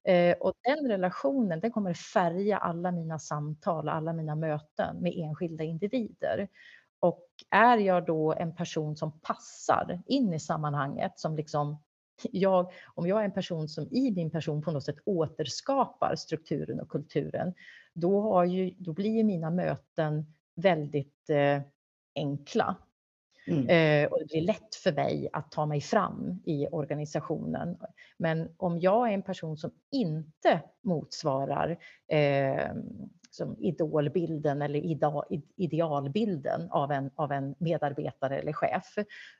[0.07, 5.63] Eh, och den relationen den kommer färga alla mina samtal, alla mina möten med enskilda
[5.63, 6.47] individer.
[6.99, 11.83] Och är jag då en person som passar in i sammanhanget, som liksom
[12.31, 16.79] jag, om jag är en person som i min person på något sätt återskapar strukturen
[16.79, 17.53] och kulturen,
[17.93, 21.61] då, har ju, då blir ju mina möten väldigt eh,
[22.15, 22.75] enkla.
[23.47, 23.67] Mm.
[23.67, 27.77] Eh, och det blir lätt för mig att ta mig fram i organisationen.
[28.17, 31.77] Men om jag är en person som inte motsvarar
[32.07, 32.71] eh,
[33.31, 34.79] som idolbilden eller
[35.55, 38.95] idealbilden av en, av en medarbetare eller chef,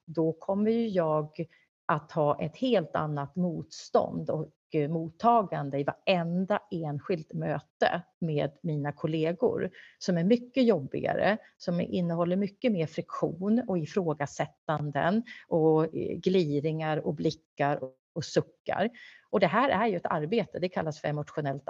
[0.06, 1.46] då kommer jag
[1.86, 9.70] att ha ett helt annat motstånd och mottagande i varenda enskilt möte med mina kollegor
[10.00, 17.14] som är mycket jobbigare, som innehåller mycket mer friktion och ifrågasättanden och eh, gliringar och
[17.14, 17.80] blickar
[18.14, 18.90] och suckar.
[19.30, 21.64] Och det här är ju ett arbete, det kallas för emotionellt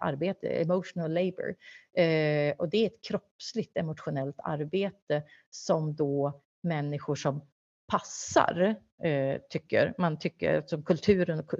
[0.00, 1.54] arbete, emotional labor.
[1.92, 7.42] Eh, och det är ett kroppsligt emotionellt arbete som då människor som
[7.88, 11.54] passar, eh, tycker man tycker som kulturen och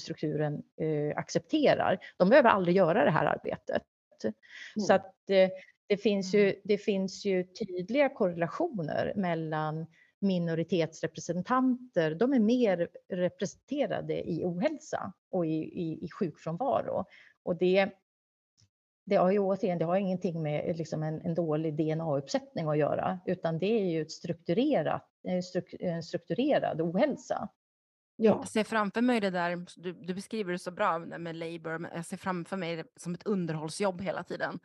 [0.00, 1.98] strukturen eh, accepterar.
[2.16, 3.82] De behöver aldrig göra det här arbetet.
[4.24, 4.86] Mm.
[4.86, 5.50] Så att eh,
[5.86, 6.60] det finns, ju, mm.
[6.64, 9.86] det finns ju tydliga korrelationer mellan
[10.20, 17.04] minoritetsrepresentanter, de är mer representerade i ohälsa och i, i, i sjukfrånvaro.
[17.42, 17.90] Och det,
[19.04, 23.20] det har ju återigen, det har ingenting med liksom en, en dålig DNA-uppsättning att göra,
[23.26, 25.08] utan det är ju ett strukturerat
[26.02, 27.48] strukturerad ohälsa.
[28.16, 28.36] Ja.
[28.38, 31.90] Jag ser framför mig det där, du, du beskriver det så bra med labor, men
[31.94, 34.58] jag ser framför mig det som ett underhållsjobb hela tiden.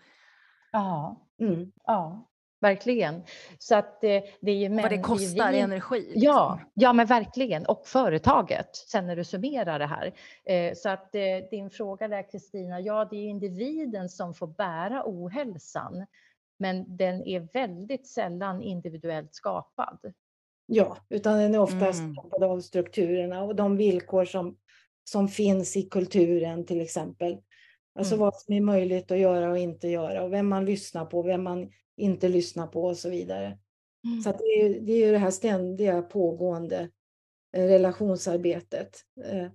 [0.71, 1.71] Ja, mm.
[1.85, 2.31] ja
[2.61, 3.23] verkligen.
[3.59, 5.99] Så att eh, det är ju Vad det kostar i energi.
[5.99, 6.21] Liksom.
[6.21, 7.65] Ja, ja, men verkligen.
[7.65, 10.13] Och företaget, sen när du summerar det här.
[10.45, 11.11] Eh, så att
[11.51, 16.05] din fråga där Kristina, ja det är individen som får bära ohälsan.
[16.59, 20.13] Men den är väldigt sällan individuellt skapad.
[20.65, 22.17] Ja, utan den är oftast mm.
[22.43, 24.57] av strukturerna och de villkor som,
[25.03, 27.37] som finns i kulturen till exempel.
[27.95, 28.25] Alltså mm.
[28.25, 31.43] vad som är möjligt att göra och inte göra och vem man lyssnar på, vem
[31.43, 33.57] man inte lyssnar på och så vidare.
[34.05, 34.21] Mm.
[34.21, 36.89] Så det, är, det är ju det här ständiga pågående
[37.57, 38.97] eh, relationsarbetet.
[39.25, 39.47] Eh,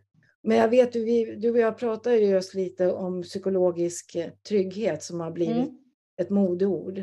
[0.42, 5.20] men jag vet, vi, du och jag pratade just lite om psykologisk eh, trygghet som
[5.20, 5.78] har blivit mm.
[6.16, 6.98] ett modeord.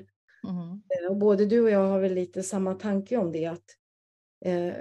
[0.47, 0.81] Mm.
[1.09, 3.65] Och både du och jag har väl lite samma tanke om det, att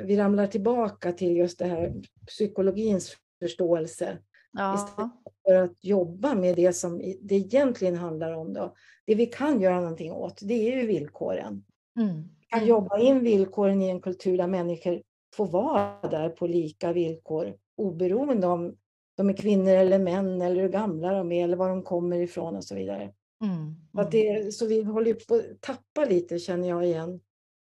[0.05, 1.93] vi ramlar tillbaka till just det här
[2.27, 4.19] psykologins förståelse.
[4.53, 4.75] Ja.
[4.75, 5.11] Istället
[5.47, 8.53] för att jobba med det som det egentligen handlar om.
[8.53, 8.75] Då.
[9.07, 11.65] Det vi kan göra någonting åt, det är ju villkoren.
[12.01, 12.23] Mm.
[12.41, 12.69] Vi kan mm.
[12.69, 15.03] jobba in villkoren i en kultur där människor
[15.35, 18.77] får vara där på lika villkor oberoende om
[19.17, 22.57] de är kvinnor eller män eller hur gamla de är eller var de kommer ifrån
[22.57, 23.13] och så vidare.
[23.45, 23.75] Mm.
[23.93, 27.21] Att det, så vi håller på att tappa lite känner jag igen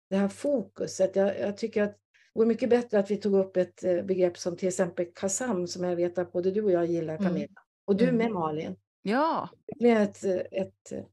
[0.10, 1.16] det här fokuset.
[1.16, 4.38] Jag, jag tycker att det vore mycket bättre att vi tog upp ett eh, begrepp
[4.38, 7.28] som till exempel KASAM som jag vet att både du och jag gillar mm.
[7.28, 7.46] Camilla.
[7.46, 7.56] Mm.
[7.86, 8.34] Och du med mm.
[8.34, 8.76] Malin.
[9.02, 9.50] Ja.
[9.66, 11.08] Det är ett, ett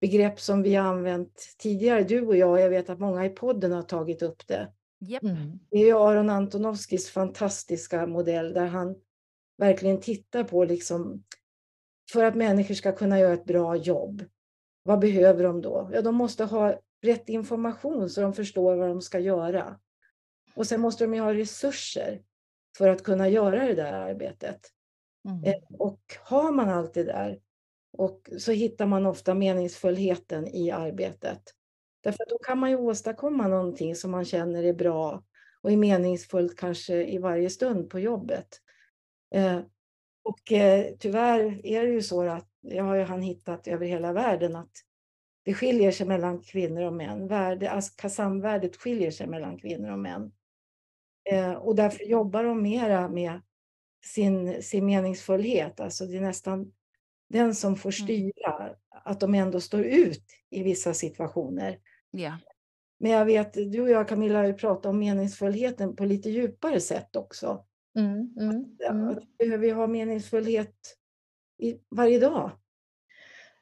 [0.00, 2.60] begrepp som vi har använt tidigare, du och jag.
[2.60, 4.72] Jag vet att många i podden har tagit upp det.
[5.08, 5.22] Yep.
[5.22, 5.58] Mm.
[5.70, 8.96] Det är Aron Antonovskis fantastiska modell där han
[9.58, 11.24] verkligen tittar på liksom
[12.12, 14.24] för att människor ska kunna göra ett bra jobb.
[14.82, 15.90] Vad behöver de då?
[15.92, 19.78] Ja, de måste ha rätt information så de förstår vad de ska göra.
[20.54, 22.22] Och sen måste de ju ha resurser
[22.78, 24.60] för att kunna göra det där arbetet.
[25.28, 25.44] Mm.
[25.44, 27.40] Eh, och har man allt det där
[27.98, 31.42] och så hittar man ofta meningsfullheten i arbetet.
[32.00, 35.24] Därför då kan man ju åstadkomma någonting som man känner är bra
[35.60, 38.48] och är meningsfullt kanske i varje stund på jobbet.
[39.34, 39.60] Eh,
[40.22, 44.12] och eh, tyvärr är det ju så att, jag har ju han hittat över hela
[44.12, 44.72] världen, att
[45.46, 47.28] det skiljer sig mellan kvinnor och män.
[47.28, 50.32] Värde, alltså kasamvärdet skiljer sig mellan kvinnor och män.
[51.30, 53.40] Eh, och därför jobbar de mera med
[54.04, 55.80] sin, sin meningsfullhet.
[55.80, 56.72] Alltså det är nästan
[57.28, 58.06] den som får mm.
[58.06, 61.78] styra att de ändå står ut i vissa situationer.
[62.10, 62.38] Ja.
[62.98, 66.80] Men jag vet, du och jag Camilla har ju pratat om meningsfullheten på lite djupare
[66.80, 67.64] sätt också.
[67.98, 69.08] Mm, mm, mm.
[69.08, 70.96] Att vi behöver ha meningsfullhet
[71.58, 72.50] i, varje dag.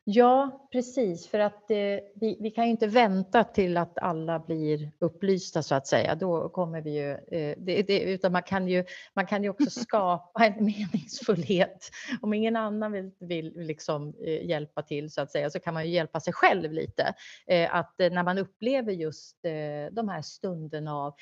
[0.06, 1.26] Ja, precis.
[1.26, 1.76] För att eh,
[2.14, 6.14] vi, vi kan ju inte vänta till att alla blir upplysta så att säga.
[6.14, 7.10] Då kommer vi ju...
[7.10, 8.84] Eh, det, det, utan man kan ju,
[9.14, 11.90] man kan ju också skapa en meningsfullhet.
[12.22, 15.84] Om ingen annan vill, vill liksom, eh, hjälpa till så att säga så kan man
[15.84, 17.14] ju hjälpa sig själv lite.
[17.46, 21.14] Eh, att eh, när man upplever just eh, de här stunderna av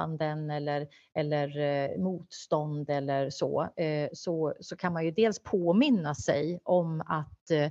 [0.00, 6.14] ifrågasättanden eller, eller eh, motstånd eller så, eh, så, så kan man ju dels påminna
[6.14, 7.70] sig om att eh,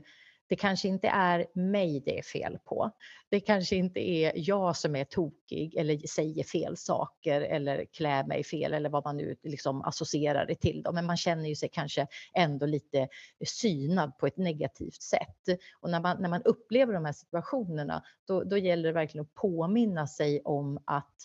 [0.50, 2.92] det kanske inte är mig det är fel på.
[3.30, 8.44] Det kanske inte är jag som är tokig eller säger fel saker eller klär mig
[8.44, 10.84] fel eller vad man nu liksom associerar det till.
[10.84, 10.92] Då.
[10.92, 13.08] Men man känner ju sig kanske ändå lite
[13.46, 15.60] synad på ett negativt sätt.
[15.80, 19.34] Och när man, när man upplever de här situationerna, då, då gäller det verkligen att
[19.34, 21.16] påminna sig om att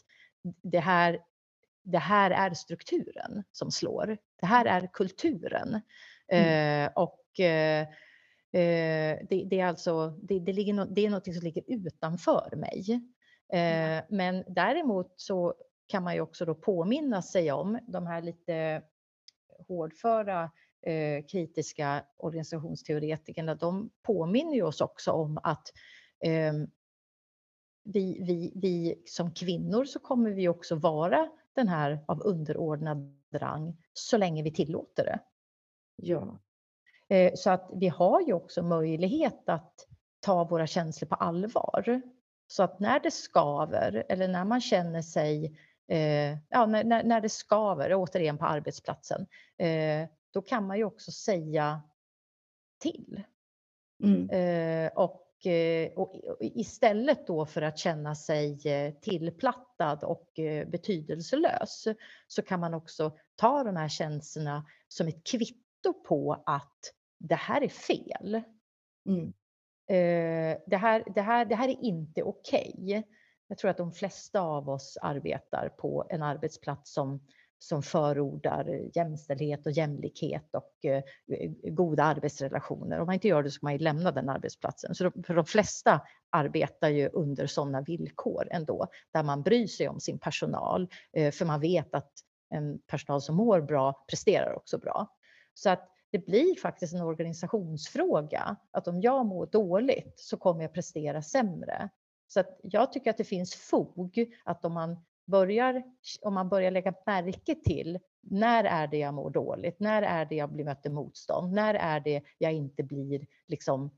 [0.63, 1.19] det här,
[1.83, 4.19] det här är strukturen som slår.
[4.41, 5.81] Det här är kulturen.
[6.29, 6.85] Mm.
[6.87, 7.89] Eh, och eh,
[8.55, 12.57] Eh, det, det, är alltså, det, det, ligger no, det är något som ligger utanför
[12.57, 13.01] mig.
[13.53, 15.55] Eh, men däremot så
[15.87, 18.83] kan man ju också då påminna sig om de här lite
[19.69, 20.51] hårdföra
[20.87, 23.55] eh, kritiska organisationsteoretikerna.
[23.55, 25.73] De påminner ju oss också om att
[26.25, 26.53] eh,
[27.85, 33.77] vi, vi, vi som kvinnor så kommer vi också vara den här av underordnad rang
[33.93, 35.21] så länge vi tillåter det.
[35.97, 36.39] Ja.
[37.09, 39.87] Eh, så att vi har ju också möjlighet att
[40.21, 42.03] ta våra känslor på allvar.
[42.47, 45.59] Så att när det skaver eller när man känner sig,
[45.89, 49.27] eh, ja när, när det skaver, återigen på arbetsplatsen,
[49.59, 51.83] eh, då kan man ju också säga
[52.79, 53.23] till.
[54.03, 54.91] Mm.
[54.95, 55.24] Och,
[55.97, 58.59] och, istället då för att känna sig
[59.03, 60.31] tillplattad och
[60.67, 61.89] betydelselös
[62.29, 66.81] så kan man också ta de här känslorna som ett kvitto på att
[67.19, 68.43] det här är fel.
[69.09, 69.33] Mm.
[69.87, 72.75] Eh, det, här, det, här, det här är inte okej.
[72.77, 73.03] Okay.
[73.49, 77.27] Jag tror att de flesta av oss arbetar på en arbetsplats som,
[77.59, 81.03] som förordar eh, jämställdhet och jämlikhet och eh,
[81.39, 83.01] eh, goda arbetsrelationer.
[83.01, 84.95] Om man inte gör det så kan man ju lämna den arbetsplatsen.
[84.95, 86.01] Så för de flesta
[86.31, 91.45] arbetar ju under sådana villkor ändå, där man bryr sig om sin personal, eh, för
[91.45, 92.13] man vet att
[92.51, 95.09] en personal som mår bra presterar också bra.
[95.55, 98.57] Så att det blir faktiskt en organisationsfråga.
[98.71, 101.89] Att om jag mår dåligt så kommer jag prestera sämre.
[102.27, 105.83] Så att jag tycker att det finns fog att om man börjar,
[106.23, 109.81] om man börjar lägga märke till när är det jag mår dåligt?
[109.81, 111.53] När är det jag blir mött motstånd?
[111.53, 113.91] När är det jag inte blir liksom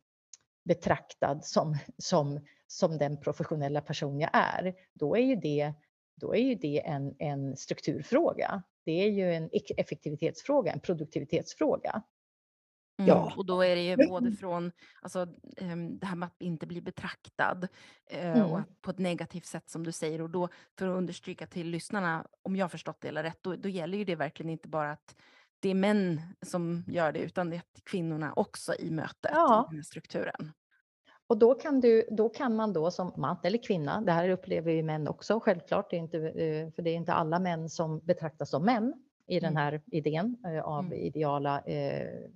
[0.64, 4.74] betraktad som, som, som den professionella person jag är?
[4.92, 5.72] Då är ju det,
[6.16, 12.02] då är ju det en, en strukturfråga det är ju en effektivitetsfråga, en produktivitetsfråga.
[12.98, 13.32] Mm, ja.
[13.36, 15.26] Och då är det ju både från alltså,
[15.56, 17.68] ehm, det här med att inte bli betraktad
[18.06, 18.50] eh, mm.
[18.50, 20.22] och på ett negativt sätt som du säger.
[20.22, 23.68] Och då för att understryka till lyssnarna, om jag förstått det eller rätt, då, då
[23.68, 25.16] gäller ju det verkligen inte bara att
[25.60, 29.64] det är män som gör det, utan det är kvinnorna också i mötet ja.
[29.64, 30.52] i den här strukturen.
[31.28, 34.72] Och då kan, du, då kan man då som man eller kvinna, det här upplever
[34.72, 37.98] ju män också självklart, det är inte, eh, för det är inte alla män som
[37.98, 38.94] betraktas som män
[39.26, 39.62] i den mm.
[39.62, 40.98] här idén eh, av mm.
[40.98, 42.30] ideala eh,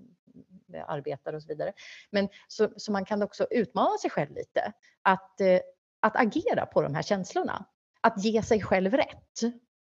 [0.75, 1.73] arbetare och så vidare.
[2.11, 5.61] Men så, så man kan också utmana sig själv lite att, eh,
[6.01, 7.65] att agera på de här känslorna.
[8.01, 9.41] Att ge sig själv rätt.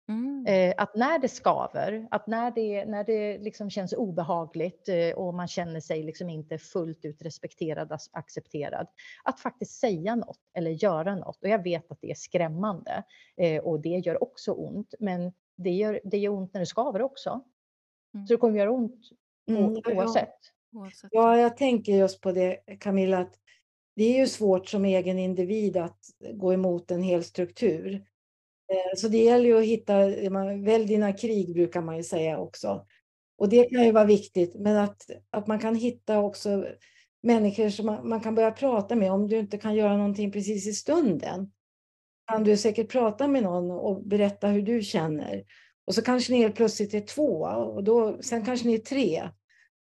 [0.09, 0.47] Mm.
[0.47, 5.35] Eh, att när det skaver, att när det, när det liksom känns obehagligt eh, och
[5.35, 8.87] man känner sig liksom inte fullt ut respekterad, och accepterad,
[9.25, 11.43] att faktiskt säga något eller göra något.
[11.43, 13.03] Och jag vet att det är skrämmande
[13.37, 17.03] eh, och det gör också ont, men det gör, det gör ont när det skaver
[17.03, 17.41] också.
[18.15, 18.27] Mm.
[18.27, 19.11] Så det kommer göra ont
[19.49, 20.39] mm, oavsett.
[20.77, 20.91] Ja.
[21.11, 23.35] ja, jag tänker just på det Camilla, att
[23.97, 25.99] det är ju svårt som egen individ att
[26.35, 27.95] gå emot en hel struktur.
[28.73, 30.07] Eh, så det gäller ju att hitta,
[30.57, 32.87] välj dina krig brukar man ju säga också.
[33.39, 36.67] Och det kan ju vara viktigt, men att, att man kan hitta också
[37.23, 40.67] människor som man, man kan börja prata med om du inte kan göra någonting precis
[40.67, 41.53] i stunden.
[42.27, 45.45] Kan du säkert prata med någon och berätta hur du känner.
[45.85, 49.31] Och så kanske ni helt plötsligt är två och då, sen kanske ni är tre.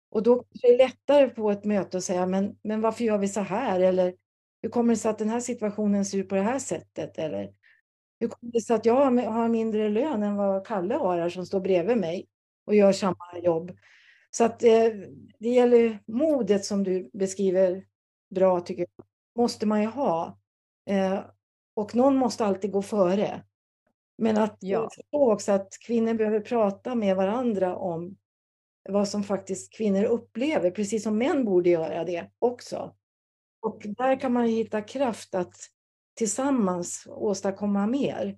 [0.09, 3.27] Och då är det lättare på ett möte att säga, men, men varför gör vi
[3.27, 3.79] så här?
[3.79, 4.13] Eller
[4.61, 7.17] hur kommer det sig att den här situationen ser ut på det här sättet?
[7.17, 7.53] Eller
[8.19, 11.45] hur kommer det sig att jag har mindre lön än vad Kalle har här som
[11.45, 12.27] står bredvid mig
[12.65, 13.77] och gör samma jobb?
[14.31, 14.89] Så att eh,
[15.39, 17.85] det gäller modet som du beskriver
[18.35, 19.05] bra tycker jag.
[19.35, 20.39] Måste man ju ha.
[20.89, 21.19] Eh,
[21.73, 23.43] och någon måste alltid gå före.
[24.17, 24.89] Men att ja.
[24.95, 28.17] förstå också att kvinnor behöver prata med varandra om
[28.89, 32.95] vad som faktiskt kvinnor upplever, precis som män borde göra det också.
[33.61, 35.55] Och där kan man hitta kraft att
[36.15, 38.37] tillsammans åstadkomma mer.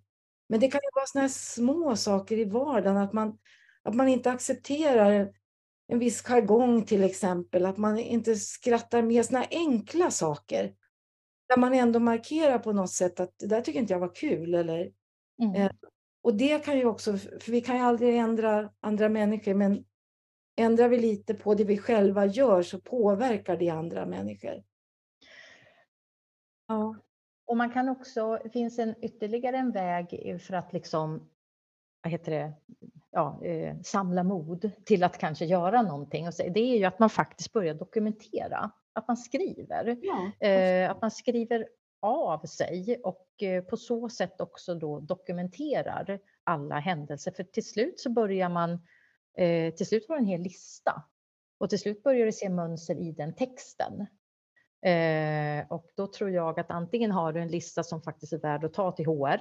[0.49, 3.37] Men det kan ju vara sådana små saker i vardagen, att man,
[3.83, 5.33] att man inte accepterar
[5.87, 10.73] en viss jargong till exempel, att man inte skrattar med sådana enkla saker.
[11.49, 14.53] Där man ändå markerar på något sätt att det där tycker inte jag var kul.
[14.53, 14.91] Eller,
[15.41, 15.55] mm.
[15.55, 15.71] eh,
[16.21, 19.83] och det kan ju också, för vi kan ju aldrig ändra andra människor, men
[20.57, 24.63] ändrar vi lite på det vi själva gör så påverkar det andra människor.
[26.67, 26.95] Ja.
[27.45, 31.29] Och man kan också, det finns en ytterligare en väg för att liksom,
[32.03, 32.53] vad heter det,
[33.11, 36.27] ja, eh, samla mod till att kanske göra någonting.
[36.27, 39.97] Och så, det är ju att man faktiskt börjar dokumentera, att man skriver.
[40.01, 40.47] Ja.
[40.47, 41.67] Eh, att man skriver
[41.99, 47.31] av sig och eh, på så sätt också då dokumenterar alla händelser.
[47.31, 48.79] För till slut så börjar man,
[49.37, 51.03] eh, till slut var det en hel lista.
[51.57, 54.07] Och till slut började du se mönster i den texten.
[54.81, 58.63] Eh, och då tror jag att antingen har du en lista som faktiskt är värd
[58.63, 59.39] att ta till HR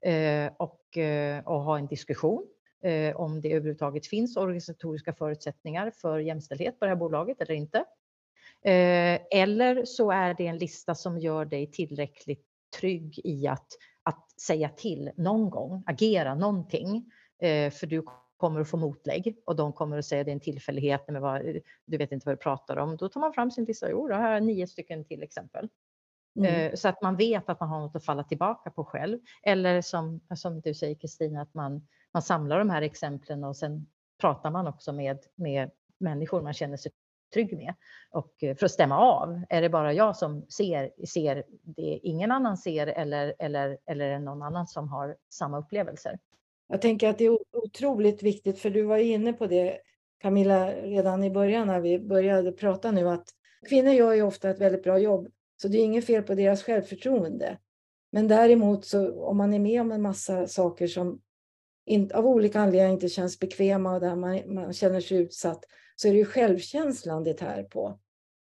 [0.00, 2.46] eh, och, eh, och ha en diskussion
[2.84, 7.78] eh, om det överhuvudtaget finns organisatoriska förutsättningar för jämställdhet på det här bolaget eller inte.
[8.64, 12.46] Eh, eller så är det en lista som gör dig tillräckligt
[12.80, 13.68] trygg i att,
[14.02, 17.12] att säga till någon gång, agera någonting.
[17.42, 18.04] Eh, för du
[18.36, 21.22] kommer att få motlägg och de kommer att säga att det är en tillfällighet, men
[21.22, 21.42] vad,
[21.86, 22.96] du vet inte vad du pratar om.
[22.96, 25.68] Då tar man fram sin lista, jo, då har jag nio stycken till exempel.
[26.38, 26.54] Mm.
[26.54, 29.18] Eh, så att man vet att man har något att falla tillbaka på själv.
[29.42, 33.86] Eller som, som du säger Kristina, att man, man samlar de här exemplen och sen
[34.20, 36.92] pratar man också med, med människor man känner sig
[37.34, 37.74] trygg med.
[38.10, 42.30] Och eh, för att stämma av, är det bara jag som ser, ser det ingen
[42.30, 46.18] annan ser eller, eller, eller är det någon annan som har samma upplevelser?
[46.68, 49.78] Jag tänker att det är otroligt viktigt, för du var inne på det
[50.18, 53.28] Camilla redan i början när vi började prata nu, att
[53.68, 56.62] kvinnor gör ju ofta ett väldigt bra jobb, så det är inget fel på deras
[56.62, 57.58] självförtroende.
[58.12, 61.20] Men däremot så om man är med om en massa saker som
[61.86, 65.64] in, av olika anledningar inte känns bekväma och där man, man känner sig utsatt,
[65.96, 67.98] så är det ju självkänslan det tär på.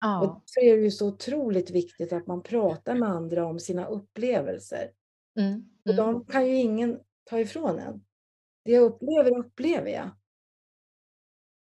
[0.01, 0.21] Ja.
[0.21, 3.85] Och därför är det ju så otroligt viktigt att man pratar med andra om sina
[3.85, 4.91] upplevelser.
[5.39, 5.51] Mm.
[5.51, 5.65] Mm.
[5.85, 8.05] Och de kan ju ingen ta ifrån en.
[8.65, 10.09] Det jag upplever, upplever jag.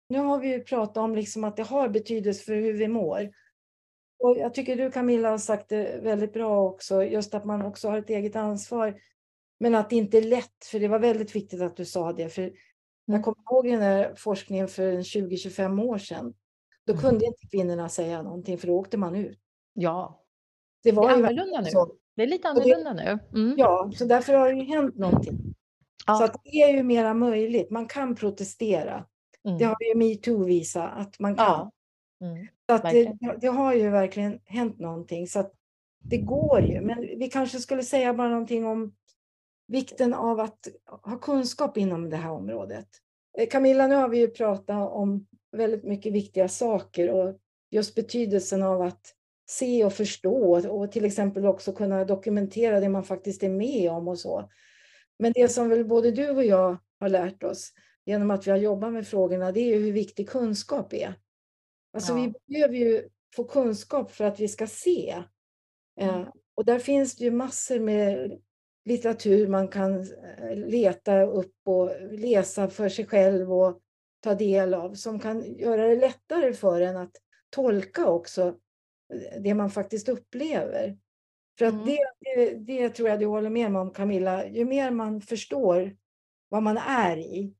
[0.08, 3.30] Nu har vi ju pratat om liksom att det har betydelse för hur vi mår.
[4.18, 7.88] Och jag tycker du Camilla har sagt det väldigt bra också, just att man också
[7.88, 9.00] har ett eget ansvar.
[9.60, 12.28] Men att det inte är lätt, för det var väldigt viktigt att du sa det.
[12.28, 12.42] För
[13.04, 13.22] jag mm.
[13.22, 16.34] kommer ihåg den här forskningen för 20-25 år sedan.
[16.86, 17.02] Då mm.
[17.02, 19.38] kunde inte kvinnorna säga någonting, för då åkte man ut.
[19.72, 20.24] Ja.
[20.82, 21.70] Det, var det är annorlunda nu.
[21.70, 21.96] Så.
[22.16, 23.40] Det är lite annorlunda det, nu.
[23.40, 23.54] Mm.
[23.58, 25.54] Ja, så därför har det ju hänt någonting.
[26.06, 26.14] Ja.
[26.14, 27.70] Så att det är ju mera möjligt.
[27.70, 29.06] Man kan protestera.
[29.44, 29.58] Mm.
[29.58, 31.44] Det har ju metoo visat att man kan.
[31.44, 31.70] Ja.
[32.20, 32.46] Mm.
[32.66, 35.26] Så att det, det, har ju verkligen hänt någonting.
[35.26, 35.52] Så att
[35.98, 36.80] det går ju.
[36.80, 38.94] Men vi kanske skulle säga bara någonting om
[39.66, 40.68] vikten av att
[41.02, 42.88] ha kunskap inom det här området.
[43.38, 47.38] Eh, Camilla, nu har vi ju pratat om väldigt mycket viktiga saker och
[47.70, 49.14] just betydelsen av att
[49.46, 54.08] se och förstå och till exempel också kunna dokumentera det man faktiskt är med om
[54.08, 54.50] och så.
[55.18, 57.72] Men det som väl både du och jag har lärt oss
[58.04, 61.14] genom att vi har jobbat med frågorna, det är ju hur viktig kunskap är.
[61.92, 62.32] Alltså ja.
[62.46, 65.14] vi behöver ju få kunskap för att vi ska se.
[66.00, 66.26] Eh, mm.
[66.54, 68.40] och där finns det ju massor med
[68.84, 73.80] litteratur man kan eh, leta upp och läsa för sig själv och
[74.20, 77.16] ta del av som kan göra det lättare för en att
[77.50, 78.56] tolka också
[79.40, 80.98] det man faktiskt upplever.
[81.58, 81.86] För att mm.
[81.86, 85.96] det, det, det, tror jag du håller med mig om Camilla, ju mer man förstår
[86.48, 87.54] vad man är i,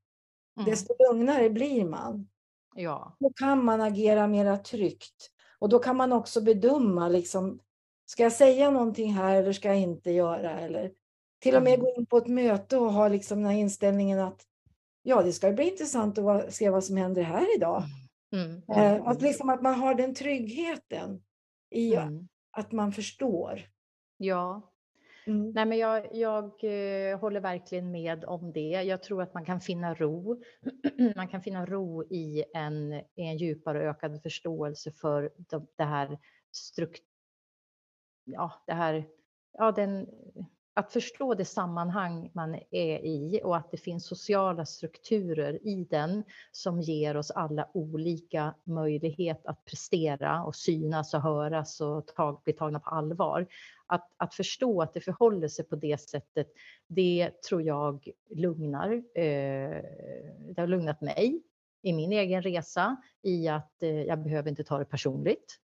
[0.57, 0.69] mm.
[0.69, 2.27] desto lugnare blir man.
[2.75, 3.15] Ja.
[3.19, 5.31] Då kan man agera mera tryggt.
[5.59, 7.59] Och då kan man också bedöma, liksom,
[8.05, 10.59] ska jag säga någonting här eller ska jag inte göra?
[10.59, 10.91] Eller
[11.39, 11.85] till och med mm.
[11.85, 14.45] gå in på ett möte och ha liksom den här inställningen att
[15.03, 17.83] ja, det ska bli intressant att se vad som händer här idag.
[18.33, 18.61] Mm.
[18.67, 19.07] Mm.
[19.07, 21.21] Att, liksom att man har den tryggheten
[21.75, 22.27] i mm.
[22.51, 23.61] att man förstår.
[24.17, 24.71] Ja.
[25.27, 25.51] Mm.
[25.51, 28.83] Nej, men jag, jag eh, håller verkligen med om det.
[28.83, 30.43] Jag tror att man kan finna ro.
[31.15, 35.83] man kan finna ro i en, i en djupare och ökad förståelse för det, det
[35.83, 36.19] här
[36.51, 37.03] strukt...
[38.23, 39.07] Ja, det här...
[39.51, 40.07] Ja, den
[40.77, 46.23] att förstå det sammanhang man är i och att det finns sociala strukturer i den
[46.51, 52.53] som ger oss alla olika möjlighet att prestera och synas och höras och tag, bli
[52.53, 53.47] tagna på allvar.
[53.87, 56.47] Att, att förstå att det förhåller sig på det sättet,
[56.87, 58.93] det tror jag lugnar.
[58.93, 59.83] Eh,
[60.55, 61.41] det har lugnat mig
[61.81, 65.59] i min egen resa i att eh, jag behöver inte ta det personligt.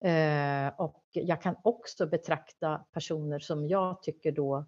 [0.00, 4.66] Eh, och jag kan också betrakta personer som jag tycker då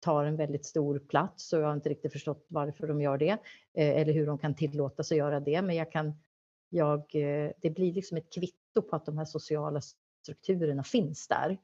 [0.00, 3.30] tar en väldigt stor plats och jag har inte riktigt förstått varför de gör det
[3.74, 5.62] eh, eller hur de kan tillåta sig göra det.
[5.62, 6.22] Men jag kan,
[6.68, 9.80] jag, eh, det blir liksom ett kvitto på att de här sociala
[10.22, 11.58] strukturerna finns där.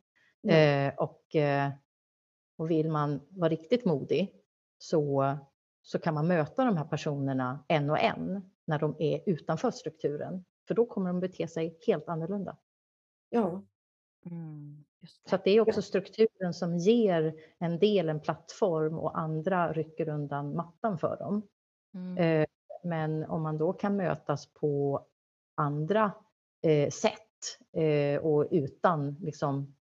[0.44, 0.92] Mm.
[0.98, 1.36] och,
[2.56, 4.32] och vill man vara riktigt modig
[4.78, 5.36] så,
[5.82, 10.44] så kan man möta de här personerna en och en när de är utanför strukturen.
[10.68, 12.56] För då kommer de bete sig helt annorlunda.
[13.32, 13.62] Ja.
[14.26, 14.84] Mm,
[15.28, 20.08] så att det är också strukturen som ger en del en plattform och andra rycker
[20.08, 21.42] undan mattan för dem.
[21.94, 22.18] Mm.
[22.18, 22.46] Eh,
[22.84, 25.06] men om man då kan mötas på
[25.54, 26.12] andra
[26.62, 27.18] eh, sätt
[27.76, 29.76] eh, och utan liksom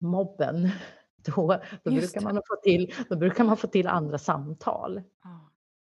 [0.00, 0.70] mobben,
[1.16, 5.02] då, då, brukar man få till, då brukar man få till andra samtal.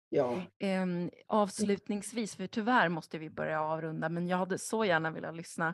[0.09, 0.41] Ja.
[0.59, 0.85] Eh,
[1.27, 5.73] avslutningsvis, för tyvärr måste vi börja avrunda, men jag hade så gärna velat lyssna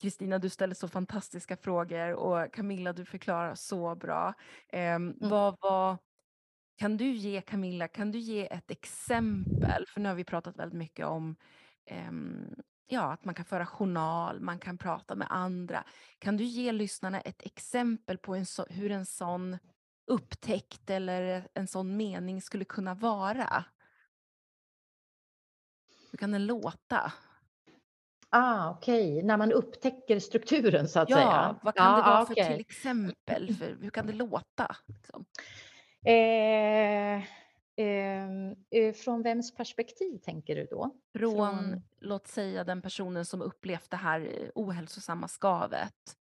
[0.00, 4.34] Kristina, du ställer så fantastiska frågor och Camilla, du förklarar så bra.
[4.68, 5.16] Eh, mm.
[5.20, 5.96] vad, vad,
[6.76, 9.84] kan du ge Camilla, kan du ge ett exempel?
[9.86, 11.36] För nu har vi pratat väldigt mycket om
[11.86, 12.12] eh,
[12.86, 15.84] ja, att man kan föra journal, man kan prata med andra.
[16.18, 19.58] Kan du ge lyssnarna ett exempel på en så, hur en sån
[20.06, 23.64] upptäckt eller en sån mening skulle kunna vara?
[26.10, 27.12] Hur kan den låta?
[28.32, 29.22] Ah, Okej, okay.
[29.22, 31.26] när man upptäcker strukturen så att ja, säga.
[31.26, 32.52] Ja, vad kan det vara för okay.
[32.52, 33.54] till exempel?
[33.54, 34.76] För, hur kan det låta?
[34.86, 35.24] Liksom?
[36.06, 37.24] Eh,
[37.76, 40.90] ehm, eh, från vems perspektiv tänker du då?
[41.18, 46.16] Från, från, låt säga den personen som upplevt det här eh, ohälsosamma skavet.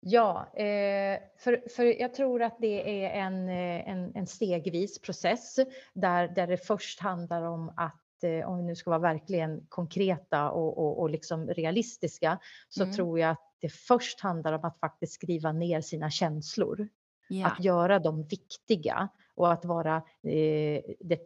[0.00, 5.56] Ja, eh, för, för jag tror att det är en, eh, en, en stegvis process
[5.92, 10.78] där, där det först handlar om att om vi nu ska vara verkligen konkreta och,
[10.78, 12.38] och, och liksom realistiska,
[12.68, 12.94] så mm.
[12.94, 16.88] tror jag att det först handlar om att faktiskt skriva ner sina känslor.
[17.30, 17.52] Yeah.
[17.52, 21.20] Att göra dem viktiga och att vara eh, det,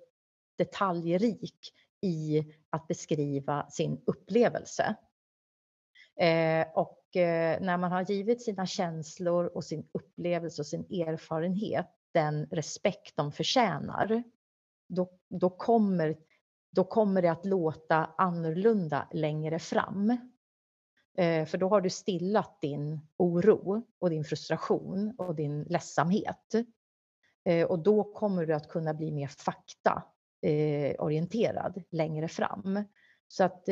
[0.58, 4.96] detaljrik i att beskriva sin upplevelse.
[6.20, 11.86] Eh, och eh, när man har givit sina känslor och sin upplevelse och sin erfarenhet
[12.12, 14.22] den respekt de förtjänar,
[14.88, 16.16] då, då kommer
[16.72, 20.10] då kommer det att låta annorlunda längre fram.
[21.18, 26.54] Eh, för då har du stillat din oro och din frustration och din ledsamhet.
[27.44, 32.84] Eh, och då kommer du att kunna bli mer faktaorienterad eh, längre fram.
[33.28, 33.66] Så att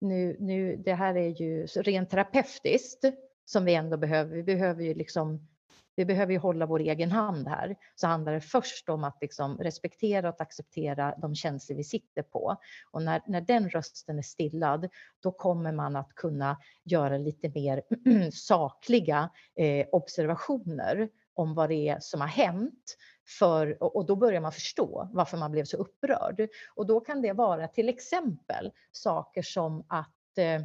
[0.00, 3.04] nu, nu, det här är ju rent terapeutiskt
[3.44, 4.36] som vi ändå behöver.
[4.36, 5.48] Vi behöver ju liksom
[5.96, 7.76] vi behöver ju hålla vår egen hand här.
[7.94, 12.56] Så handlar det först om att liksom respektera och acceptera de känslor vi sitter på.
[12.90, 14.88] Och när, när den rösten är stillad,
[15.22, 17.82] då kommer man att kunna göra lite mer
[18.32, 22.96] sakliga eh, observationer om vad det är som har hänt.
[23.38, 26.48] För, och då börjar man förstå varför man blev så upprörd.
[26.74, 30.60] Och då kan det vara till exempel saker som att eh,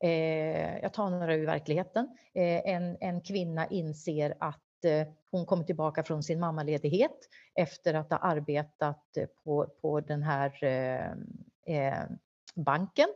[0.00, 2.08] Eh, jag tar några ur verkligheten.
[2.34, 7.16] Eh, en, en kvinna inser att eh, hon kommer tillbaka från sin mammaledighet
[7.54, 9.04] efter att ha arbetat
[9.44, 11.10] på, på den här eh,
[11.76, 12.04] eh,
[12.54, 13.08] banken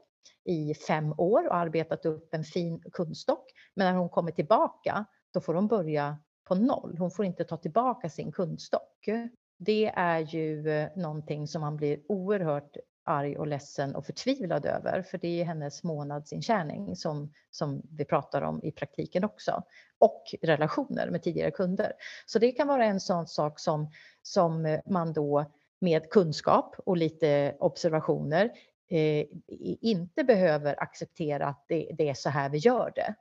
[0.45, 3.45] i fem år och arbetat upp en fin kundstock.
[3.74, 6.97] Men när hon kommer tillbaka, då får hon börja på noll.
[6.99, 9.09] Hon får inte ta tillbaka sin kundstock.
[9.59, 15.03] Det är ju eh, någonting som man blir oerhört arg och ledsen och förtvivlad över,
[15.03, 19.62] för det är hennes månadsintjäning som, som vi pratar om i praktiken också.
[19.98, 21.92] Och relationer med tidigare kunder.
[22.26, 23.90] Så det kan vara en sån sak som,
[24.22, 25.44] som eh, man då
[25.80, 28.51] med kunskap och lite observationer
[28.90, 29.26] eh,
[29.80, 33.14] inte behöver acceptera att det, det är så här vi gör det.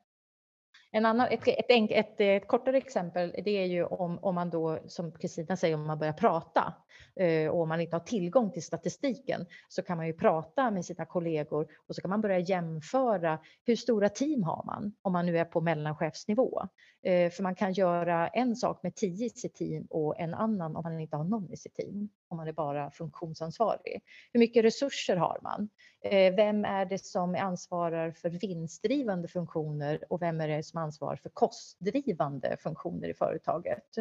[0.91, 4.79] En annan, ett, ett, ett, ett, kortare exempel det är ju om, om man då,
[4.87, 6.73] som Kristina säger, om man börjar prata
[7.15, 10.85] eh, och om man inte har tillgång till statistiken så kan man ju prata med
[10.85, 15.25] sina kollegor och så kan man börja jämföra hur stora team har man om man
[15.25, 16.61] nu är på mellanchefsnivå.
[17.03, 20.75] Eh, för man kan göra en sak med tio i sitt team och en annan
[20.75, 24.01] om man inte har någon i sitt team om man är bara funktionsansvarig.
[24.33, 25.69] Hur mycket resurser har man?
[26.03, 31.15] Eh, vem är det som ansvarar för vinstdrivande funktioner och vem är det som ansvarar
[31.15, 33.97] för kostdrivande funktioner i företaget?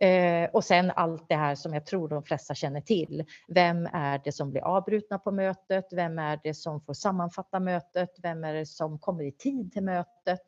[0.00, 3.24] Eh, och sen allt det här som jag tror de flesta känner till.
[3.48, 5.86] Vem är det som blir avbrutna på mötet?
[5.92, 8.10] Vem är det som får sammanfatta mötet?
[8.22, 10.42] Vem är det som kommer i tid till mötet?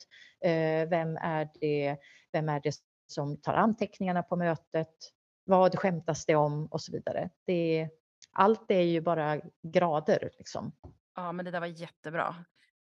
[0.44, 1.96] Eh, vem är det,
[2.32, 2.74] vem är det
[3.06, 4.94] som tar anteckningarna på mötet?
[5.52, 7.30] Vad skämtas det om och så vidare.
[7.46, 7.88] Det,
[8.32, 10.72] allt är ju bara grader liksom.
[11.16, 12.34] Ja, men det där var jättebra.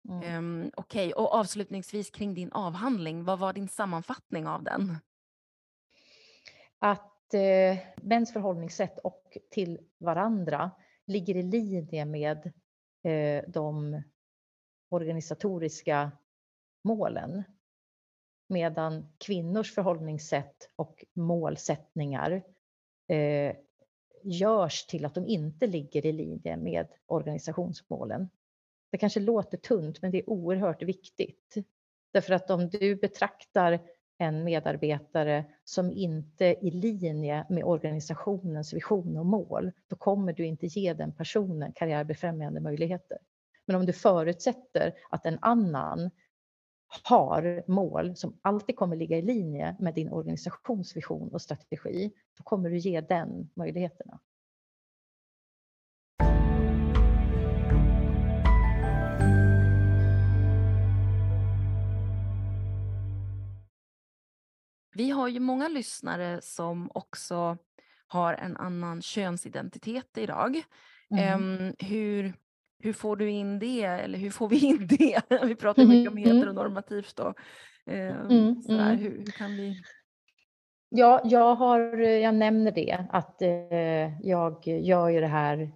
[0.09, 0.37] Mm.
[0.37, 1.23] Um, Okej, okay.
[1.23, 4.97] och avslutningsvis kring din avhandling, vad var din sammanfattning av den?
[6.79, 10.71] att eh, mäns förhållningssätt och till varandra
[11.05, 12.53] ligger i linje med
[13.03, 14.01] eh, de
[14.89, 16.11] organisatoriska
[16.83, 17.43] målen.
[18.47, 22.43] Medan kvinnors förhållningssätt och målsättningar
[23.07, 23.55] eh,
[24.23, 28.29] görs till att de inte ligger i linje med organisationsmålen.
[28.91, 31.55] Det kanske låter tunt, men det är oerhört viktigt.
[32.13, 33.79] Därför att om du betraktar
[34.17, 40.45] en medarbetare som inte är i linje med organisationens vision och mål, då kommer du
[40.45, 43.17] inte ge den personen karriärbefrämjande möjligheter.
[43.65, 46.11] Men om du förutsätter att en annan
[47.03, 52.69] har mål som alltid kommer ligga i linje med din organisationsvision och strategi, då kommer
[52.69, 54.19] du ge den möjligheterna.
[64.97, 67.57] Vi har ju många lyssnare som också
[68.07, 70.61] har en annan könsidentitet idag.
[71.09, 71.43] Mm.
[71.43, 72.33] Um, hur,
[72.79, 75.21] hur får du in det, eller hur får vi in det?
[75.43, 76.37] vi pratar mycket om mm, mm.
[76.37, 77.33] heteronormativt då.
[77.85, 79.81] Um, sådär, hur, hur, kan vi...
[80.89, 85.71] Ja, jag, har, jag nämner det att eh, jag gör ju det här.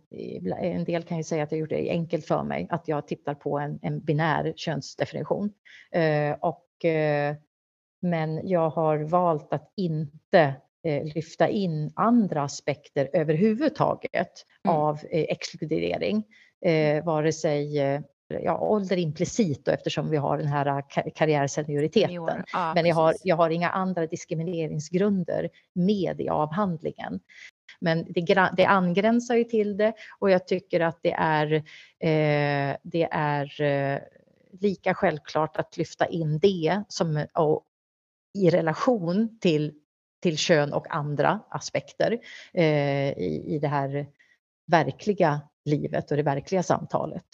[0.61, 3.33] En del kan ju säga att jag gjort det enkelt för mig, att jag tittar
[3.33, 5.53] på en, en binär könsdefinition.
[5.91, 7.35] Eh, och eh,
[8.01, 14.31] men jag har valt att inte eh, lyfta in andra aspekter överhuvudtaget
[14.63, 14.77] mm.
[14.77, 16.23] av eh, exkludering.
[16.65, 17.77] Eh, vare sig
[18.39, 20.83] ja, ålder implicit då, eftersom vi har den här
[21.15, 22.43] karriärssenioriteten.
[22.53, 27.19] Ja, Men jag har, jag har inga andra diskrimineringsgrunder med i avhandlingen.
[27.79, 31.53] Men det, det angränsar ju till det och jag tycker att det är,
[31.99, 33.99] eh, det är eh,
[34.59, 37.63] lika självklart att lyfta in det som, och,
[38.33, 39.73] i relation till,
[40.21, 42.19] till kön och andra aspekter
[42.53, 44.07] eh, i, i det här
[44.67, 47.25] verkliga livet och det verkliga samtalet.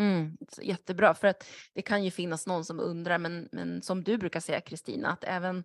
[0.00, 1.44] Mm, jättebra, för att
[1.74, 5.24] det kan ju finnas någon som undrar, men, men som du brukar säga Kristina, att
[5.24, 5.64] även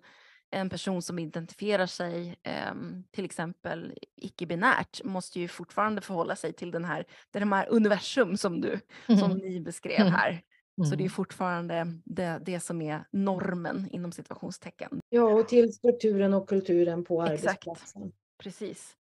[0.51, 2.73] en person som identifierar sig eh,
[3.11, 8.61] till exempel icke-binärt måste ju fortfarande förhålla sig till den här, det här universum som,
[8.61, 9.19] du, mm.
[9.19, 10.29] som ni beskrev här.
[10.77, 10.89] Mm.
[10.89, 11.09] Så det är mm.
[11.09, 14.99] fortfarande det, det som är normen inom situationstecken.
[15.09, 17.47] Ja, och till strukturen och kulturen på Exakt.
[17.47, 18.11] arbetsplatsen.
[18.37, 18.95] Precis.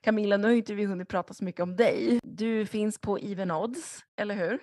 [0.00, 2.20] Camilla, nu har inte vi hunnit prata så mycket om dig.
[2.34, 4.58] Du finns på Even Odds, eller hur?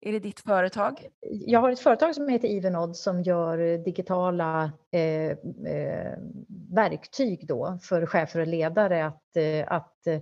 [0.00, 1.08] Är det ditt företag?
[1.20, 5.30] Jag har ett företag som heter Evenodds som gör eh, digitala eh,
[5.72, 6.18] eh,
[6.74, 10.20] verktyg då för chefer och ledare att, eh, att eh,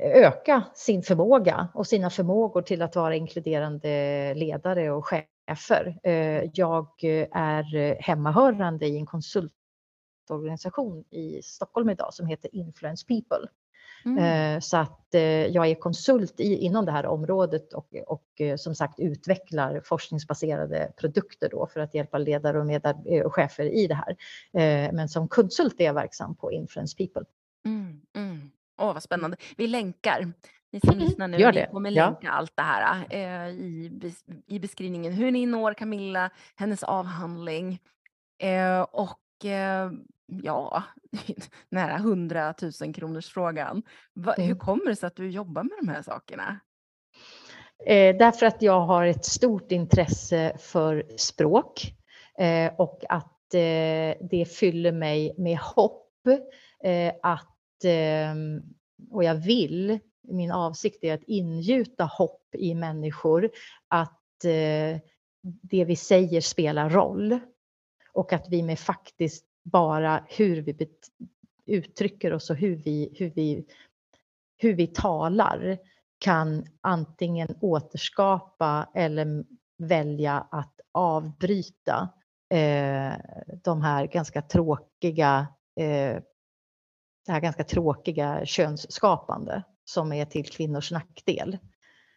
[0.00, 5.98] öka sin förmåga och sina förmågor till att vara inkluderande ledare och chefer.
[6.02, 13.48] Eh, jag är hemmahörande i en konsultorganisation i Stockholm idag som heter Influence People.
[14.04, 14.18] Mm.
[14.18, 19.00] Eh, så att eh, jag är konsult inom det här området och, och som sagt
[19.00, 24.16] utvecklar forskningsbaserade produkter då för att hjälpa ledare och, medar- och chefer i det här.
[24.92, 27.24] Men som konsult är jag verksam på Influence People.
[27.66, 28.50] Mm, mm.
[28.78, 29.36] Åh, vad spännande.
[29.56, 30.32] Vi länkar.
[30.72, 31.60] Ni som mm, lyssnar nu, Gör det.
[31.60, 32.30] vi kommer länka ja.
[32.30, 34.12] allt det här eh, i,
[34.46, 35.12] i beskrivningen.
[35.12, 37.80] Hur ni når Camilla, hennes avhandling
[38.38, 39.90] eh, och eh,
[40.26, 40.82] ja,
[41.68, 43.82] nära 100 000 kronors frågan.
[44.14, 44.48] Va, mm.
[44.48, 46.60] Hur kommer det sig att du jobbar med de här sakerna?
[47.86, 51.94] Eh, därför att jag har ett stort intresse för språk
[52.38, 56.00] eh, och att eh, det fyller mig med hopp
[57.22, 58.62] att Ehm,
[59.10, 63.50] och jag vill, min avsikt är att ingjuta hopp i människor
[63.88, 65.00] att eh,
[65.42, 67.38] det vi säger spelar roll
[68.14, 70.88] och att vi med faktiskt bara hur vi
[71.66, 73.66] uttrycker oss och hur vi, hur vi,
[74.56, 75.78] hur vi talar
[76.18, 79.44] kan antingen återskapa eller
[79.78, 82.08] välja att avbryta
[82.50, 83.12] eh,
[83.62, 85.46] de här ganska tråkiga
[85.80, 86.22] eh,
[87.26, 91.58] det här ganska tråkiga könsskapande som är till kvinnors nackdel.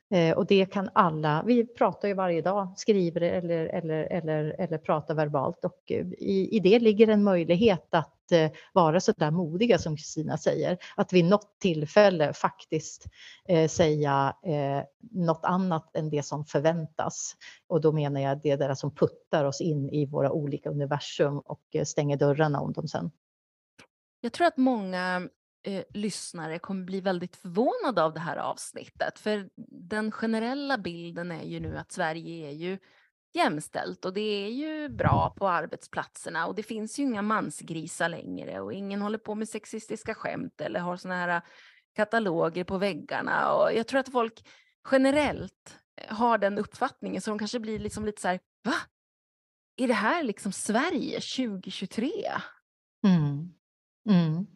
[0.09, 4.77] Eh, och det kan alla, vi pratar ju varje dag, skriver eller, eller, eller, eller
[4.77, 9.31] pratar verbalt och eh, i, i det ligger en möjlighet att eh, vara så där
[9.31, 10.77] modiga som Kristina säger.
[10.95, 13.05] Att vid något tillfälle faktiskt
[13.47, 17.35] eh, säga eh, något annat än det som förväntas.
[17.67, 21.75] Och då menar jag det där som puttar oss in i våra olika universum och
[21.83, 23.11] stänger dörrarna om dem sen.
[24.21, 25.29] Jag tror att många
[25.67, 29.19] eh, lyssnare kommer bli väldigt förvånade av det här avsnittet.
[29.19, 29.49] För
[29.89, 32.77] den generella bilden är ju nu att Sverige är ju
[33.33, 38.59] jämställt och det är ju bra på arbetsplatserna och det finns ju inga mansgrisar längre
[38.61, 41.41] och ingen håller på med sexistiska skämt eller har såna här eh,
[41.95, 44.47] kataloger på väggarna och jag tror att folk
[44.91, 48.75] generellt eh, har den uppfattningen så de kanske blir liksom lite så här, va?
[49.77, 52.11] Är det här liksom Sverige 2023?
[53.05, 53.56] Mm.
[54.07, 54.47] Mm.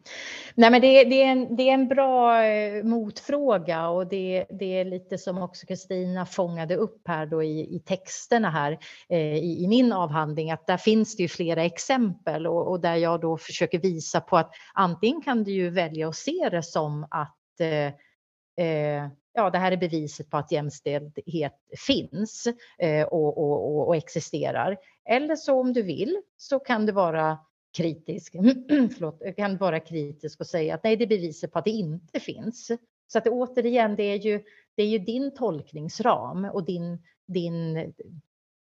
[0.54, 4.80] Nej, men det, det, är en, det är en bra eh, motfråga och det, det
[4.80, 8.78] är lite som också Kristina fångade upp här då i, i texterna här
[9.08, 12.96] eh, i, i, min avhandling att där finns det ju flera exempel och, och, där
[12.96, 17.06] jag då försöker visa på att antingen kan du ju välja att se det som
[17.10, 22.46] att eh, eh ja, det här är beviset på att jämställdhet finns
[22.78, 24.76] eh, och, och, och, och, existerar.
[25.08, 27.38] Eller så om du vill så kan det vara
[27.76, 28.32] kritisk,
[28.68, 32.70] förlåt, kan vara kritisk och säga att nej, det bevisar på att det inte finns.
[33.06, 34.42] Så att det, återigen, det är ju,
[34.74, 37.94] det är ju din tolkningsram och din, din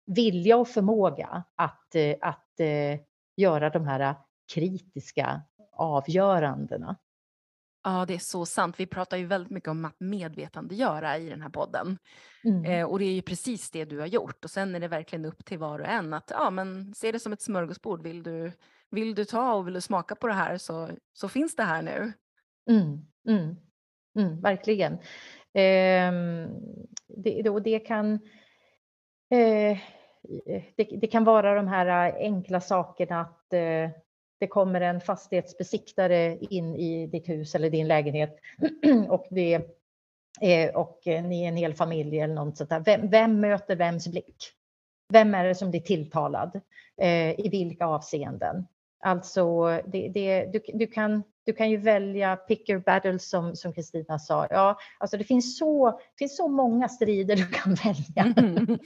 [0.06, 3.00] vilja och förmåga att, att eh,
[3.36, 4.16] göra de här
[4.54, 5.42] kritiska
[5.72, 6.96] avgörandena.
[7.84, 8.80] Ja, det är så sant.
[8.80, 11.98] Vi pratar ju väldigt mycket om att medvetandegöra i den här podden.
[12.44, 12.66] Mm.
[12.66, 14.44] Eh, och det är ju precis det du har gjort.
[14.44, 17.20] Och sen är det verkligen upp till var och en att ja, men se det
[17.20, 18.04] som ett smörgåsbord.
[18.04, 18.52] Vill du,
[18.92, 21.82] vill du ta och vill du smaka på det här så, så finns det här
[21.82, 22.14] nu.
[22.70, 23.56] Mm, mm,
[24.20, 24.94] mm verkligen.
[25.54, 26.12] Eh,
[27.08, 28.14] det, och det kan
[29.32, 29.78] eh,
[30.76, 33.90] det, det, kan vara de här eh, enkla sakerna att eh,
[34.40, 38.40] det kommer en fastighetsbesiktare in i ditt hus eller din lägenhet
[39.10, 39.54] och, det,
[40.42, 42.80] eh, och ni är en hel familj eller något sånt där.
[42.80, 44.54] Vem, vem möter vems blick?
[45.14, 46.62] Vem är det som blir tilltalad?
[47.02, 48.68] Eh, I vilka avseenden?
[49.00, 53.74] Alltså, det, det, du, du, kan, du kan ju välja pick your battles som som
[53.74, 54.48] Kristina sa.
[54.50, 58.58] Ja, alltså det finns så, finns så många strider du kan välja mm.
[58.58, 58.80] Mm.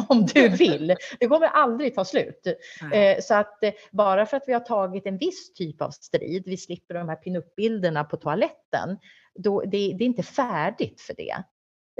[0.08, 0.96] om du vill.
[1.20, 2.46] Det kommer aldrig ta slut.
[2.92, 6.42] Eh, så att eh, bara för att vi har tagit en viss typ av strid,
[6.46, 8.98] vi slipper de här pinup-bilderna på toaletten,
[9.34, 11.44] då, det, det är inte färdigt för det.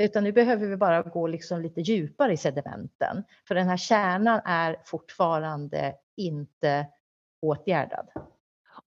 [0.01, 3.25] Utan nu behöver vi bara gå liksom lite djupare i sedimenten.
[3.49, 6.87] För den här kärnan är fortfarande inte
[7.41, 8.09] åtgärdad.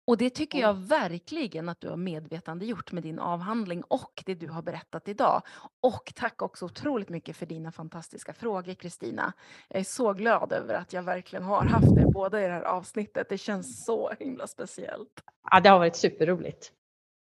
[0.06, 4.48] Och det tycker jag verkligen att du har medvetandegjort med din avhandling och det du
[4.48, 5.42] har berättat idag.
[5.82, 9.34] Och tack också otroligt mycket för dina fantastiska frågor Kristina.
[9.70, 12.62] Jag är så glad över att jag verkligen har haft er båda i det här
[12.62, 13.30] avsnittet.
[13.30, 15.24] Det känns så himla speciellt.
[15.52, 16.72] Ja, det har varit superroligt.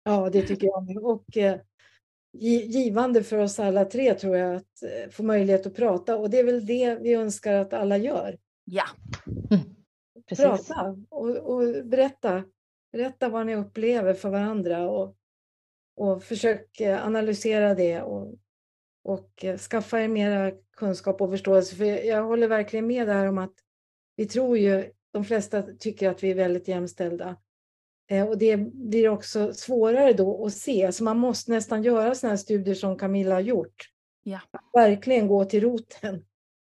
[0.03, 1.59] Ja, det tycker jag Och eh,
[2.33, 6.39] givande för oss alla tre tror jag att eh, få möjlighet att prata och det
[6.39, 8.37] är väl det vi önskar att alla gör.
[8.63, 8.83] Ja.
[9.51, 9.72] Mm.
[10.29, 10.45] Precis.
[10.67, 12.43] Prata och, och, berätta.
[12.91, 15.15] Berätta vad ni upplever för varandra och,
[15.95, 18.35] och försök eh, analysera det och,
[19.03, 21.75] och eh, skaffa er mera kunskap och förståelse.
[21.75, 23.53] För jag håller verkligen med där om att
[24.15, 27.35] vi tror ju, de flesta tycker att vi är väldigt jämställda.
[28.09, 32.31] Eh, och det blir också svårare då att se, så man måste nästan göra sådana
[32.31, 33.89] här studier som Camilla har gjort.
[34.23, 34.39] Ja.
[34.73, 36.25] Verkligen gå till roten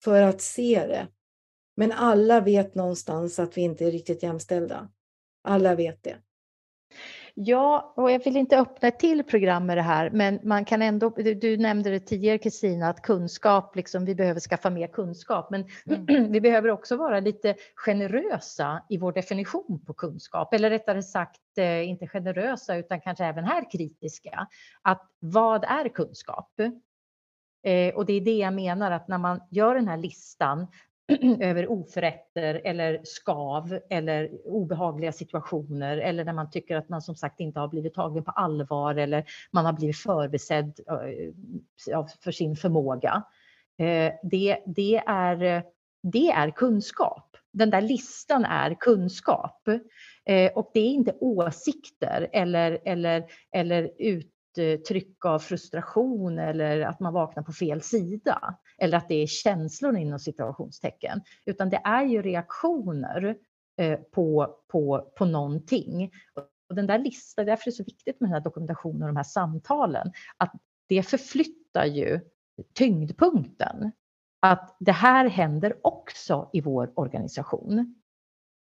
[0.04, 1.08] för att se det.
[1.76, 4.90] Men alla vet någonstans att vi inte är riktigt jämställda.
[5.44, 6.16] Alla vet det.
[7.38, 10.82] Ja, och jag vill inte öppna ett till program med det här, men man kan
[10.82, 15.66] ändå, du nämnde det tidigare Kristina, att kunskap, liksom, vi behöver skaffa mer kunskap, men
[15.86, 16.32] mm.
[16.32, 21.90] vi behöver också vara lite generösa i vår definition på kunskap, eller rättare sagt eh,
[21.90, 24.48] inte generösa utan kanske även här kritiska.
[24.82, 26.60] Att vad är kunskap?
[27.64, 30.68] Eh, och det är det jag menar att när man gör den här listan
[31.40, 37.40] över oförrätter eller skav eller obehagliga situationer eller när man tycker att man som sagt
[37.40, 40.80] inte har blivit tagen på allvar eller man har blivit förbisedd
[42.24, 43.24] för sin förmåga.
[43.78, 45.64] Eh, det, det, är,
[46.04, 47.38] det är kunskap.
[47.54, 49.68] Den där listan är kunskap.
[50.26, 57.14] Eh, och det är inte åsikter eller, eller, eller uttryck av frustration eller att man
[57.14, 58.58] vaknar på fel sida.
[58.78, 61.22] Eller att det är känslor inom situationstecken.
[61.46, 63.38] Utan det är ju reaktioner
[63.78, 66.12] eh, på, på, på någonting.
[66.70, 69.16] Och den där listan, därför är det så viktigt med den här dokumentationen och de
[69.16, 70.54] här samtalen, att
[70.88, 72.20] det förflyttar ju
[72.74, 73.92] tyngdpunkten.
[74.40, 78.02] Att det här händer också i vår organisation.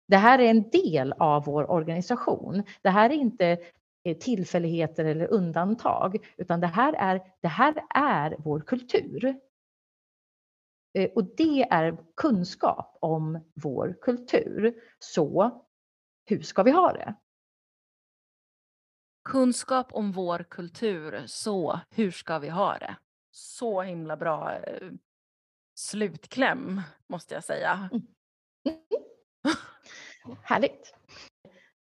[0.09, 2.63] Det här är en del av vår organisation.
[2.83, 3.59] Det här är inte
[4.05, 9.37] eh, tillfälligheter eller undantag, utan det här är, det här är vår kultur.
[10.95, 14.75] Eh, och det är kunskap om vår kultur.
[14.99, 15.63] Så
[16.25, 17.15] hur ska vi ha det?
[19.25, 22.97] Kunskap om vår kultur, så hur ska vi ha det?
[23.31, 24.91] Så himla bra eh,
[25.75, 27.91] slutkläm måste jag säga.
[27.93, 28.07] Mm.
[30.43, 30.95] Härligt.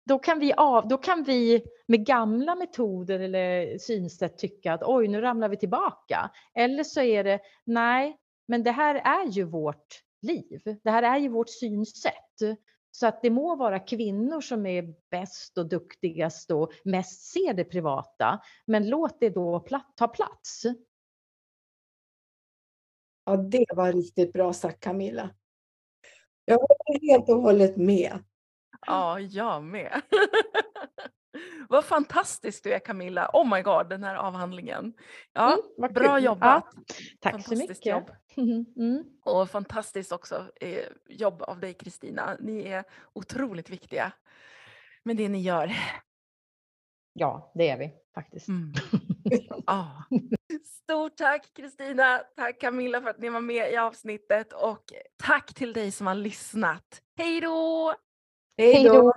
[0.05, 5.07] Då kan, vi av, då kan vi med gamla metoder eller synsätt tycka att oj,
[5.07, 6.31] nu ramlar vi tillbaka.
[6.53, 8.17] Eller så är det nej,
[8.49, 10.61] men det här är ju vårt liv.
[10.83, 12.57] Det här är ju vårt synsätt.
[12.91, 17.63] Så att det må vara kvinnor som är bäst och duktigast och mest ser det
[17.63, 20.63] privata, men låt det då ta plats.
[23.25, 25.29] Ja, det var riktigt bra sagt Camilla.
[26.45, 28.23] Jag håller helt och hållet med.
[28.87, 30.01] Ja, jag med.
[31.69, 33.29] Vad fantastisk du är Camilla.
[33.33, 34.93] Oh my god, den här avhandlingen.
[35.33, 36.23] Ja, mm, bra kul.
[36.23, 36.65] jobbat.
[36.75, 37.85] Ja, tack så mycket.
[37.85, 38.11] Jobb.
[38.77, 39.03] Mm.
[39.25, 42.37] Och fantastiskt också eh, jobb av dig Kristina.
[42.39, 42.83] Ni är
[43.13, 44.11] otroligt viktiga
[45.03, 45.75] med det ni gör.
[47.13, 48.47] Ja, det är vi faktiskt.
[48.47, 48.73] Mm.
[49.65, 49.87] ah.
[50.83, 54.83] Stort tack Kristina, tack Camilla för att ni var med i avsnittet och
[55.17, 57.01] tack till dig som har lyssnat.
[57.17, 57.95] Hej då!
[58.57, 59.13] Hej då!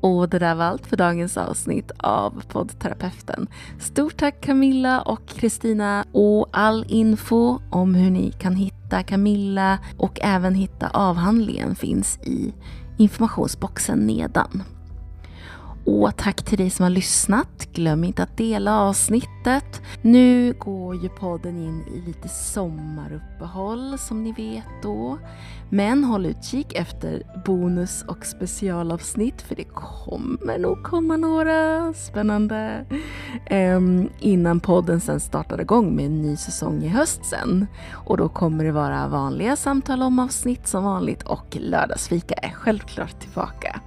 [0.00, 3.46] Och det där var allt för dagens avsnitt av poddterapeuten.
[3.78, 10.18] Stort tack Camilla och Kristina och all info om hur ni kan hitta Camilla och
[10.22, 12.54] även hitta avhandlingen finns i
[12.96, 14.62] informationsboxen nedan.
[15.90, 17.68] Och tack till dig som har lyssnat.
[17.72, 19.82] Glöm inte att dela avsnittet.
[20.02, 25.18] Nu går ju podden in i lite sommaruppehåll som ni vet då.
[25.70, 32.84] Men håll utkik efter bonus och specialavsnitt för det kommer nog komma några spännande
[33.50, 37.66] um, innan podden sen startar igång med en ny säsong i höst sen.
[37.92, 43.20] Och då kommer det vara vanliga samtal om avsnitt som vanligt och lördagsfika är självklart
[43.20, 43.80] tillbaka.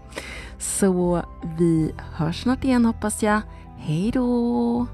[0.62, 1.24] Så
[1.57, 3.41] vi hörs snart igen hoppas jag.
[3.78, 4.88] Hej då!